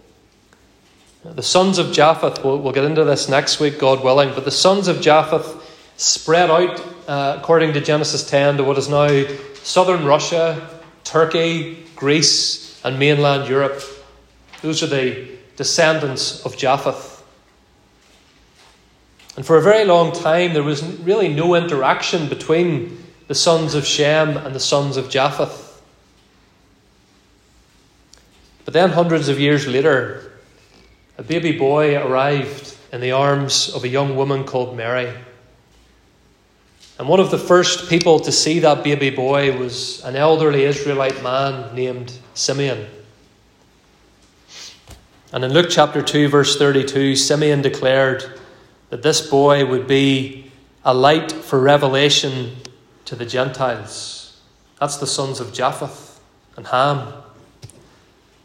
The 1.25 1.43
sons 1.43 1.79
of 1.79 1.93
Japheth, 1.93 2.45
we'll, 2.45 2.59
we'll, 2.59 2.73
get 2.73 2.85
into 2.85 3.05
this 3.05 3.29
next 3.29 3.61
week, 3.61 3.79
God 3.79 4.05
willing, 4.05 4.35
but 4.35 4.45
the 4.45 4.51
sons 4.51 4.89
of 4.89 5.01
Japheth 5.01 5.65
spread 5.97 6.51
out, 6.51 6.81
uh, 7.09 7.37
according 7.39 7.73
to 7.73 7.81
Genesis 7.81 8.29
10, 8.29 8.59
to 8.59 8.65
what 8.65 8.77
is 8.77 8.89
now 8.89 9.25
southern 9.63 10.05
Russia, 10.05 10.69
Turkey, 11.05 11.87
Greece, 11.97 12.81
and 12.85 12.99
mainland 12.99 13.49
Europe. 13.49 13.83
Those 14.63 14.83
are 14.83 14.89
the 14.89 15.29
descendants 15.57 16.45
of 16.45 16.57
Japheth. 16.57 17.25
And 19.37 19.47
for 19.47 19.57
a 19.57 19.63
very 19.63 19.85
long 19.85 20.13
time, 20.13 20.53
there 20.53 20.65
was 20.65 20.83
really 20.83 21.29
no 21.29 21.55
interaction 21.55 22.29
between 22.29 23.05
the 23.29 23.35
sons 23.35 23.75
of 23.75 23.87
Shem 23.87 24.37
and 24.37 24.55
the 24.55 24.61
sons 24.61 24.97
of 24.97 25.11
Japheth. 25.11 25.81
But 28.65 28.75
then, 28.75 28.91
hundreds 28.91 29.29
of 29.29 29.39
years 29.39 29.67
later, 29.67 30.33
a 31.17 31.23
baby 31.23 31.53
boy 31.57 31.97
arrived 31.97 32.77
in 32.93 33.01
the 33.01 33.13
arms 33.13 33.73
of 33.75 33.85
a 33.85 33.89
young 33.89 34.17
woman 34.17 34.45
called 34.45 34.77
Mary. 34.77 35.13
And 36.99 37.09
one 37.09 37.21
of 37.21 37.31
the 37.31 37.39
first 37.39 37.89
people 37.89 38.19
to 38.21 38.33
see 38.33 38.59
that 38.59 38.83
baby 38.83 39.11
boy 39.11 39.57
was 39.57 40.05
an 40.05 40.17
elderly 40.17 40.65
Israelite 40.65 41.23
man 41.23 41.75
named 41.75 42.13
Simeon. 42.35 42.87
And 45.33 45.45
in 45.45 45.53
Luke 45.53 45.69
chapter 45.69 46.01
2, 46.03 46.29
verse 46.29 46.57
32, 46.57 47.15
Simeon 47.15 47.61
declared 47.61 48.25
that 48.89 49.03
this 49.03 49.29
boy 49.29 49.67
would 49.67 49.87
be 49.87 50.51
a 50.85 50.95
light 50.95 51.31
for 51.31 51.61
revelation 51.61 52.57
to 53.05 53.15
the 53.15 53.27
Gentiles. 53.27 54.41
That's 54.81 54.97
the 54.97 55.07
sons 55.07 55.41
of 55.41 55.53
Japheth 55.53 56.19
and 56.57 56.67
Ham. 56.69 57.13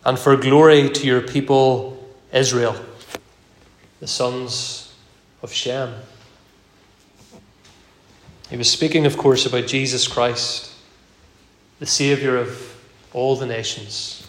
And 0.04 0.20
for 0.20 0.36
glory 0.36 0.90
to 0.90 1.08
your 1.08 1.22
people, 1.22 2.06
Israel, 2.34 2.76
the 4.02 4.08
sons 4.08 4.94
of 5.42 5.54
Shem. 5.54 5.94
He 8.50 8.58
was 8.58 8.70
speaking, 8.70 9.06
of 9.06 9.18
course, 9.18 9.46
about 9.46 9.68
Jesus 9.68 10.08
Christ, 10.08 10.74
the 11.80 11.86
Saviour 11.86 12.36
of 12.36 12.76
all 13.14 13.38
the 13.38 13.46
nations. 13.46 14.23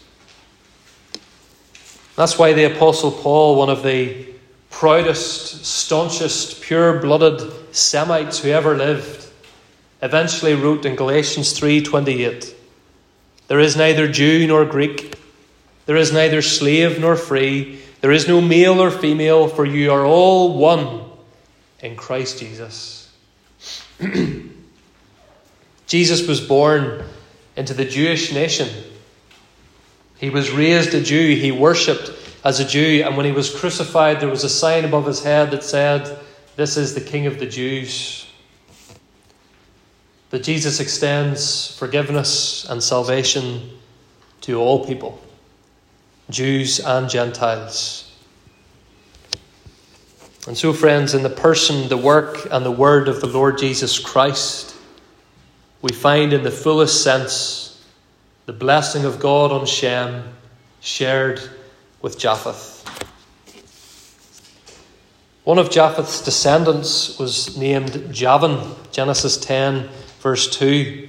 That's 2.17 2.39
why 2.39 2.53
the 2.53 2.65
Apostle 2.65 3.11
Paul, 3.11 3.57
one 3.57 3.71
of 3.71 3.83
the 3.83 4.27
proudest, 4.71 5.65
staunchest, 5.65 6.61
pure 6.63 7.01
blooded 7.01 7.51
Semites 7.75 8.39
who 8.39 8.51
ever 8.51 8.77
lived, 8.77 9.27
eventually 10.01 10.55
wrote 10.55 10.85
in 10.85 10.95
Galatians 10.95 11.53
3:28, 11.53 12.55
"There 13.49 13.59
is 13.59 13.75
neither 13.77 14.07
Jew 14.07 14.47
nor 14.47 14.65
Greek, 14.65 15.17
there 15.87 15.97
is 15.97 16.13
neither 16.13 16.41
slave 16.41 17.01
nor 17.01 17.17
free, 17.17 17.81
there 18.01 18.13
is 18.13 18.29
no 18.29 18.41
male 18.41 18.81
or 18.81 18.91
female, 18.91 19.49
for 19.49 19.65
you 19.65 19.91
are 19.91 20.05
all 20.05 20.57
one 20.57 21.01
in 21.81 21.97
Christ 21.97 22.39
Jesus." 22.39 23.09
Jesus 25.87 26.27
was 26.27 26.41
born 26.41 27.05
into 27.57 27.75
the 27.75 27.85
Jewish 27.85 28.33
nation. 28.33 28.69
He 30.19 30.31
was 30.31 30.51
raised 30.51 30.95
a 30.95 31.03
Jew, 31.03 31.37
he 31.37 31.53
worshipped 31.53 32.11
as 32.45 32.61
a 32.61 32.65
Jew, 32.65 33.03
and 33.05 33.17
when 33.17 33.27
he 33.27 33.33
was 33.33 33.55
crucified, 33.55 34.21
there 34.21 34.29
was 34.29 34.45
a 34.45 34.49
sign 34.49 34.85
above 34.85 35.07
his 35.07 35.23
head 35.23 35.51
that 35.51 35.65
said, 35.65 36.19
This 36.57 36.77
is 36.77 36.95
the 36.95 37.01
King 37.01 37.27
of 37.27 37.39
the 37.39 37.47
Jews. 37.47 38.27
That 40.31 40.43
Jesus 40.43 40.81
extends 40.81 41.77
forgiveness 41.79 42.69
and 42.69 42.83
salvation 42.83 43.71
to 44.43 44.61
all 44.61 44.85
people, 44.85 45.21
Jews 46.29 46.81
and 46.81 47.09
Gentiles. 47.09 48.11
And 50.47 50.59
so, 50.59 50.75
friends, 50.75 51.15
in 51.15 51.23
the 51.23 51.31
person, 51.31 51.89
the 51.89 51.97
work, 51.97 52.47
and 52.51 52.67
the 52.67 52.71
word 52.71 53.09
of 53.09 53.23
the 53.23 53.27
Lord 53.27 53.57
Jesus 53.57 53.99
Christ, 53.99 54.77
we 55.81 55.93
find 55.95 56.35
in 56.35 56.43
the 56.43 56.51
fullest 56.51 57.03
sense 57.03 57.64
the 58.47 58.53
blessing 58.53 59.05
of 59.05 59.21
God 59.21 59.53
on 59.53 59.67
Shem 59.67 60.25
shared 60.81 61.41
with 62.03 62.19
Japheth. 62.19 62.83
One 65.45 65.59
of 65.59 65.71
Japheth's 65.71 66.23
descendants 66.23 67.19
was 67.19 67.57
named 67.57 68.13
Javan, 68.13 68.75
Genesis 68.93 69.37
10 69.37 69.89
Verse 70.25 70.49
2 70.57 71.07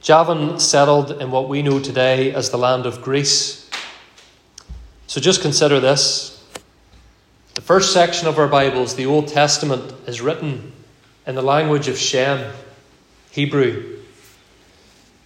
Javan 0.00 0.60
settled 0.60 1.20
in 1.20 1.32
what 1.32 1.48
we 1.48 1.60
know 1.60 1.80
today 1.80 2.32
as 2.32 2.50
the 2.50 2.56
land 2.56 2.86
of 2.86 3.02
Greece. 3.02 3.68
So 5.08 5.20
just 5.20 5.42
consider 5.42 5.80
this. 5.80 6.40
The 7.54 7.60
first 7.60 7.92
section 7.92 8.28
of 8.28 8.38
our 8.38 8.46
Bibles, 8.46 8.94
the 8.94 9.06
Old 9.06 9.26
Testament, 9.26 9.92
is 10.06 10.20
written 10.20 10.70
in 11.26 11.34
the 11.34 11.42
language 11.42 11.88
of 11.88 11.98
Shem, 11.98 12.52
Hebrew. 13.32 14.03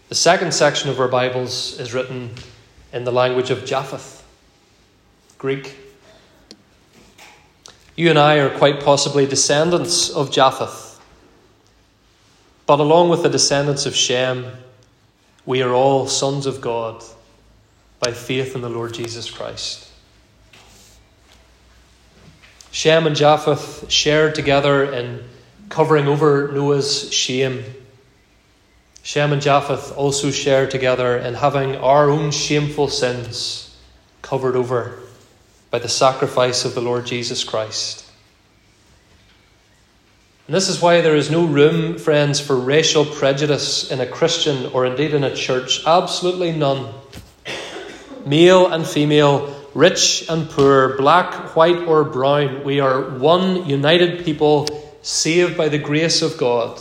The 0.09 0.15
second 0.15 0.55
section 0.55 0.89
of 0.89 0.99
our 1.01 1.09
Bibles 1.09 1.79
is 1.79 1.93
written 1.93 2.31
in 2.95 3.05
the 3.05 3.13
language 3.13 3.51
of 3.51 3.67
Japheth, 3.67 4.25
Greek. 5.37 5.77
You 7.95 8.09
and 8.09 8.19
I 8.19 8.39
are 8.39 8.49
quite 8.49 8.83
possibly 8.83 9.27
descendants 9.27 10.09
of 10.09 10.31
Japheth. 10.31 10.99
But 12.65 12.81
along 12.81 13.11
with 13.11 13.23
the 13.23 13.29
descendants 13.29 13.85
of 13.85 13.95
Shem, 13.95 14.47
we 15.45 15.61
are 15.61 15.75
all 15.75 16.07
sons 16.07 16.47
of 16.47 16.63
God 16.63 17.05
by 18.01 18.13
faith 18.13 18.55
in 18.55 18.63
the 18.63 18.71
Lord 18.71 18.95
Jesus 18.95 19.31
Christ. 19.31 19.91
Shem 22.71 23.07
and 23.07 23.15
Japheth 23.15 23.91
shared 23.91 24.35
together 24.35 24.91
in 24.91 25.23
covering 25.69 26.09
over 26.09 26.51
Noah's 26.51 27.13
shame. 27.13 27.63
Shem 29.09 29.33
and 29.33 29.41
Japheth 29.41 29.97
also 29.97 30.31
share 30.31 30.69
together 30.69 31.17
in 31.17 31.33
having 31.33 31.77
our 31.77 32.11
own 32.11 32.31
shameful 32.31 32.89
sins 32.89 33.75
covered 34.21 34.55
over 34.55 34.99
by 35.71 35.79
the 35.79 35.89
sacrifice 35.89 36.67
of 36.67 36.75
the 36.75 36.83
Lord 36.83 37.07
Jesus 37.07 37.43
Christ. 37.43 38.05
And 40.47 40.55
this 40.55 40.69
is 40.69 40.83
why 40.83 41.01
there 41.01 41.17
is 41.17 41.31
no 41.31 41.47
room, 41.47 41.97
friends, 41.97 42.39
for 42.39 42.55
racial 42.55 43.07
prejudice 43.07 43.91
in 43.91 44.03
a 44.03 44.07
Christian 44.07 44.71
or 44.75 44.85
indeed 44.85 45.15
in 45.15 45.25
a 45.25 45.35
church. 45.35 45.87
Absolutely 45.87 46.53
none. 46.53 46.93
male 48.27 48.67
and 48.67 48.87
female, 48.87 49.57
rich 49.73 50.29
and 50.29 50.51
poor, 50.51 50.99
black, 50.99 51.57
white, 51.57 51.89
or 51.89 52.05
brown. 52.05 52.63
We 52.63 52.81
are 52.81 53.09
one 53.09 53.65
united 53.65 54.27
people 54.27 54.67
saved 55.01 55.57
by 55.57 55.71
the 55.71 55.79
grace 55.79 56.21
of 56.21 56.37
God. 56.37 56.79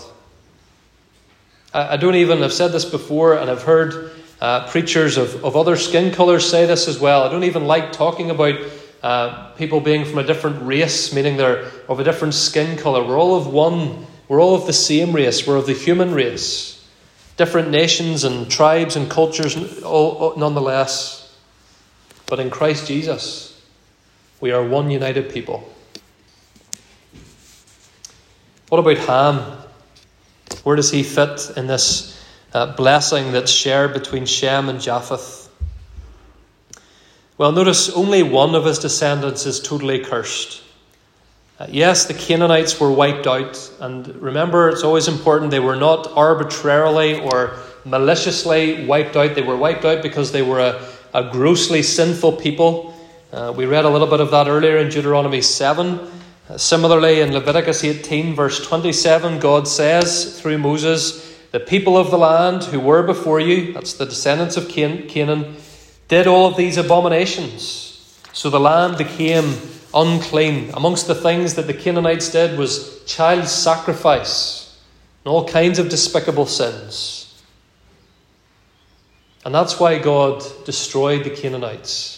I, 1.74 1.98
don't 1.98 2.16
even, 2.16 2.44
I've 2.44 2.54
said 2.54 2.72
this 2.72 2.86
before, 2.86 3.38
and 3.38 3.50
I've 3.50 3.64
heard 3.64 4.12
uh, 4.40 4.68
preachers 4.68 5.18
of, 5.18 5.44
of 5.44 5.56
other 5.56 5.76
skin 5.76 6.14
colours 6.14 6.50
say 6.50 6.66
this 6.66 6.88
as 6.88 7.00
well. 7.00 7.24
I 7.24 7.30
don't 7.30 7.44
even 7.44 7.66
like 7.66 7.92
talking 7.92 8.30
about 8.30 8.56
uh, 9.04 9.52
people 9.52 9.80
being 9.80 10.06
from 10.06 10.18
a 10.20 10.24
different 10.24 10.66
race, 10.66 11.14
meaning 11.14 11.38
they're 11.38 11.72
of 11.88 12.00
a 12.00 12.04
different 12.04 12.34
skin 12.34 12.78
colour. 12.78 13.04
We're 13.04 13.20
all 13.20 13.36
of 13.36 13.48
one, 13.48 14.08
we're 14.28 14.42
all 14.42 14.56
of 14.56 14.66
the 14.66 14.74
same 14.74 15.14
race, 15.14 15.46
we're 15.46 15.58
of 15.58 15.66
the 15.66 15.74
human 15.74 16.14
race. 16.14 16.74
Different 17.36 17.70
nations 17.70 18.24
and 18.24 18.50
tribes 18.50 18.96
and 18.96 19.10
cultures, 19.10 19.84
all, 19.84 20.36
nonetheless. 20.38 21.36
But 22.26 22.40
in 22.40 22.50
Christ 22.50 22.88
Jesus, 22.88 23.62
we 24.42 24.52
are 24.52 24.64
one 24.66 24.90
united 24.90 25.32
people. 25.32 25.72
What 28.70 28.80
about 28.80 28.98
Ham? 28.98 29.57
Where 30.64 30.76
does 30.76 30.92
he 30.92 31.04
fit 31.04 31.52
in 31.56 31.68
this 31.68 32.22
uh, 32.54 32.76
blessing 32.76 33.32
that's 33.32 33.52
shared 33.52 33.94
between 33.94 34.26
Shem 34.26 34.70
and 34.70 34.82
Japheth? 34.82 35.50
Well, 37.38 37.52
notice 37.52 37.90
only 37.90 38.24
one 38.24 38.56
of 38.56 38.66
his 38.66 38.80
descendants 38.80 39.46
is 39.46 39.60
totally 39.60 40.00
cursed. 40.00 40.64
Uh, 41.60 41.68
yes, 41.70 42.06
the 42.06 42.14
Canaanites 42.14 42.80
were 42.80 42.92
wiped 42.92 43.28
out, 43.28 43.72
and 43.80 44.08
remember, 44.22 44.70
it's 44.70 44.84
always 44.84 45.08
important 45.08 45.52
they 45.52 45.60
were 45.60 45.76
not 45.76 46.08
arbitrarily 46.16 47.20
or 47.20 47.58
maliciously 47.86 48.86
wiped 48.86 49.16
out. 49.16 49.36
They 49.36 49.42
were 49.42 49.58
wiped 49.58 49.86
out 49.86 50.02
because 50.04 50.32
they 50.32 50.42
were 50.42 50.60
a, 50.60 50.88
a 51.14 51.30
grossly 51.32 51.82
sinful 51.82 52.34
people. 52.34 52.94
Uh, 53.32 53.54
we 53.56 53.66
read 53.66 53.86
a 53.86 53.90
little 53.90 54.08
bit 54.08 54.20
of 54.20 54.32
that 54.32 54.48
earlier 54.48 54.78
in 54.78 54.90
Deuteronomy 54.90 55.42
7. 55.42 56.17
Similarly, 56.56 57.20
in 57.20 57.34
Leviticus 57.34 57.84
18, 57.84 58.34
verse 58.34 58.66
27, 58.66 59.40
God 59.40 59.68
says 59.68 60.40
through 60.40 60.60
Moses, 60.60 61.38
The 61.52 61.60
people 61.60 61.98
of 61.98 62.10
the 62.10 62.18
land 62.18 62.64
who 62.64 62.80
were 62.80 63.04
before 63.04 63.42
you, 63.42 63.74
that's 63.74 63.94
the 63.94 64.06
descendants 64.06 64.56
of 64.56 64.70
Canaan, 64.70 65.58
did 66.08 66.26
all 66.26 66.48
of 66.48 66.56
these 66.56 66.78
abominations. 66.78 68.22
So 68.32 68.50
the 68.50 68.62
land 68.62 68.98
became 68.98 69.58
unclean. 69.94 70.72
Amongst 70.74 71.08
the 71.08 71.16
things 71.16 71.56
that 71.56 71.68
the 71.68 71.74
Canaanites 71.74 72.32
did 72.32 72.58
was 72.58 73.04
child 73.06 73.48
sacrifice 73.48 74.80
and 75.26 75.32
all 75.34 75.46
kinds 75.46 75.80
of 75.80 75.90
despicable 75.90 76.46
sins. 76.46 77.44
And 79.44 79.54
that's 79.54 79.80
why 79.80 79.98
God 80.00 80.46
destroyed 80.66 81.26
the 81.26 81.30
Canaanites. 81.30 82.17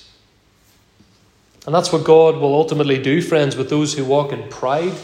And 1.69 1.75
that's 1.75 1.91
what 1.93 2.03
God 2.03 2.37
will 2.37 2.55
ultimately 2.55 2.97
do, 2.97 3.21
friends, 3.21 3.55
with 3.55 3.69
those 3.69 3.93
who 3.93 4.03
walk 4.03 4.33
in 4.33 4.49
pride, 4.49 4.95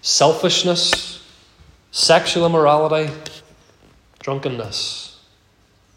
selfishness, 0.00 1.28
sexual 1.90 2.46
immorality, 2.46 3.12
drunkenness. 4.20 5.18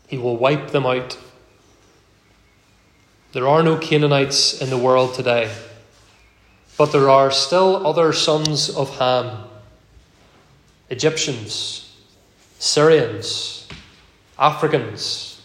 He 0.07 0.17
will 0.17 0.37
wipe 0.37 0.71
them 0.71 0.87
out. 0.87 1.19
There 3.33 3.47
are 3.47 3.61
no 3.61 3.77
Canaanites 3.77 4.59
in 4.59 4.71
the 4.71 4.77
world 4.79 5.13
today, 5.13 5.55
but 6.75 6.91
there 6.91 7.11
are 7.11 7.29
still 7.29 7.85
other 7.85 8.11
sons 8.11 8.71
of 8.71 8.97
Ham 8.97 9.43
Egyptians, 10.89 11.95
Syrians, 12.57 13.67
Africans, 14.39 15.39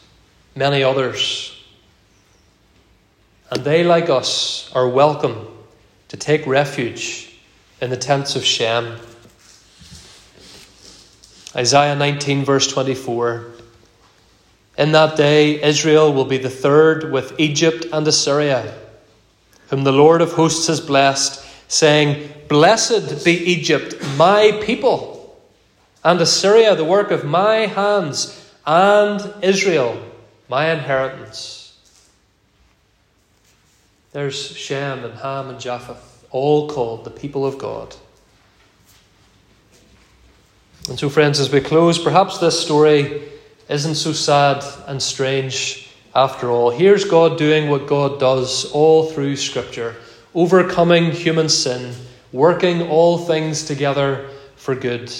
many 0.57 0.83
others. 0.83 1.54
And 3.55 3.63
they, 3.63 3.85
like 3.85 4.11
us, 4.11 4.69
are 4.75 4.89
welcome 4.89 5.47
to 6.09 6.17
take 6.17 6.45
refuge 6.45 7.39
in 7.81 7.89
the 7.89 7.97
tents 7.97 8.35
of 8.35 8.45
Shem. 8.45 8.99
Isaiah 11.55 11.95
19, 11.95 12.45
verse 12.45 12.67
24. 12.67 13.47
In 14.77 14.91
that 14.91 15.17
day, 15.17 15.63
Israel 15.63 16.13
will 16.13 16.25
be 16.25 16.37
the 16.37 16.51
third 16.51 17.13
with 17.13 17.39
Egypt 17.39 17.87
and 17.93 18.09
Assyria, 18.09 18.77
whom 19.69 19.85
the 19.85 19.93
Lord 19.93 20.21
of 20.21 20.33
hosts 20.33 20.67
has 20.67 20.81
blessed, 20.81 21.41
saying, 21.69 22.29
Blessed 22.49 23.25
be 23.25 23.37
Egypt, 23.37 23.95
my 24.17 24.59
people, 24.65 25.39
and 26.03 26.21
Assyria, 26.21 26.75
the 26.75 26.85
work 26.85 27.13
of 27.13 27.25
my 27.25 27.67
hands 27.67 28.53
and 28.67 29.33
Israel, 29.45 29.97
my 30.49 30.73
inheritance. 30.73 31.64
There's 34.15 34.57
Shem 34.57 35.05
and 35.05 35.19
Ham 35.19 35.49
and 35.49 35.59
Japheth, 35.59 36.25
all 36.31 36.69
called 36.69 37.05
the 37.05 37.11
people 37.11 37.45
of 37.45 37.59
God. 37.59 37.97
And 40.89 40.97
so, 40.97 41.09
friends, 41.09 41.41
as 41.41 41.51
we 41.51 41.61
close, 41.61 41.99
perhaps 41.99 42.39
this 42.39 42.61
story 42.61 43.23
isn't 43.69 43.97
so 43.97 44.13
sad 44.13 44.65
and 44.87 45.03
strange 45.03 45.89
after 46.15 46.49
all. 46.49 46.71
Here's 46.71 47.05
God 47.05 47.39
doing 47.39 47.69
what 47.69 47.89
God 47.89 48.21
does 48.21 48.71
all 48.71 49.11
through 49.11 49.35
Scripture, 49.35 49.97
overcoming 50.33 51.11
human 51.11 51.49
sin, 51.49 51.93
working 52.31 52.83
all 52.83 53.19
things 53.19 53.65
together 53.65 54.31
for 54.55 54.77
good. 54.77 55.13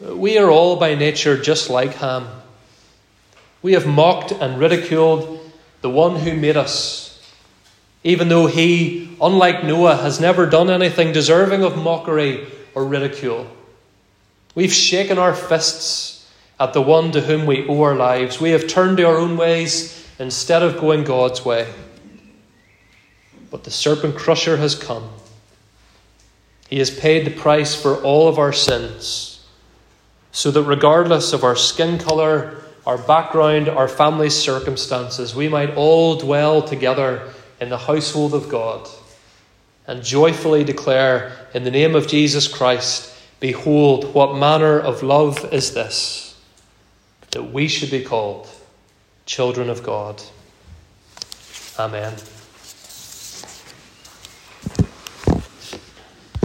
We 0.00 0.38
are 0.38 0.50
all 0.50 0.76
by 0.76 0.94
nature 0.94 1.36
just 1.36 1.68
like 1.68 1.92
Ham. 1.96 2.26
We 3.60 3.74
have 3.74 3.86
mocked 3.86 4.32
and 4.32 4.58
ridiculed 4.58 5.52
the 5.82 5.90
one 5.90 6.16
who 6.16 6.32
made 6.34 6.56
us, 6.56 7.07
even 8.04 8.28
though 8.28 8.46
he, 8.46 9.16
unlike 9.20 9.64
Noah, 9.64 9.96
has 9.96 10.20
never 10.20 10.46
done 10.46 10.70
anything 10.70 11.12
deserving 11.12 11.64
of 11.64 11.76
mockery 11.76 12.46
or 12.74 12.84
ridicule. 12.84 13.46
We've 14.54 14.72
shaken 14.72 15.18
our 15.18 15.34
fists 15.34 16.30
at 16.60 16.72
the 16.72 16.82
one 16.82 17.12
to 17.12 17.20
whom 17.20 17.46
we 17.46 17.66
owe 17.68 17.82
our 17.82 17.94
lives. 17.94 18.40
We 18.40 18.50
have 18.50 18.66
turned 18.66 18.96
to 18.98 19.04
our 19.04 19.16
own 19.16 19.36
ways 19.36 20.06
instead 20.18 20.62
of 20.62 20.80
going 20.80 21.04
God's 21.04 21.44
way. 21.44 21.72
But 23.50 23.64
the 23.64 23.70
serpent 23.70 24.16
crusher 24.16 24.56
has 24.56 24.74
come. 24.74 25.08
He 26.68 26.78
has 26.78 26.90
paid 26.90 27.26
the 27.26 27.30
price 27.30 27.74
for 27.74 27.96
all 28.02 28.28
of 28.28 28.38
our 28.38 28.52
sins 28.52 29.46
so 30.32 30.50
that 30.50 30.62
regardless 30.62 31.32
of 31.32 31.44
our 31.44 31.56
skin 31.56 31.98
colour, 31.98 32.62
our 32.86 32.98
background, 32.98 33.68
our 33.68 33.88
family 33.88 34.30
circumstances, 34.30 35.34
we 35.34 35.48
might 35.48 35.74
all 35.74 36.16
dwell 36.16 36.62
together 36.62 37.32
in 37.60 37.68
the 37.68 37.78
household 37.78 38.34
of 38.34 38.48
God 38.48 38.88
and 39.86 40.02
joyfully 40.02 40.64
declare, 40.64 41.48
in 41.54 41.64
the 41.64 41.70
name 41.70 41.94
of 41.94 42.06
Jesus 42.06 42.46
Christ, 42.46 43.14
Behold, 43.40 44.14
what 44.14 44.36
manner 44.36 44.80
of 44.80 45.02
love 45.02 45.52
is 45.52 45.72
this, 45.72 46.40
that 47.30 47.52
we 47.52 47.68
should 47.68 47.90
be 47.90 48.02
called 48.02 48.48
children 49.26 49.70
of 49.70 49.82
God. 49.82 50.22
Amen. 51.78 52.14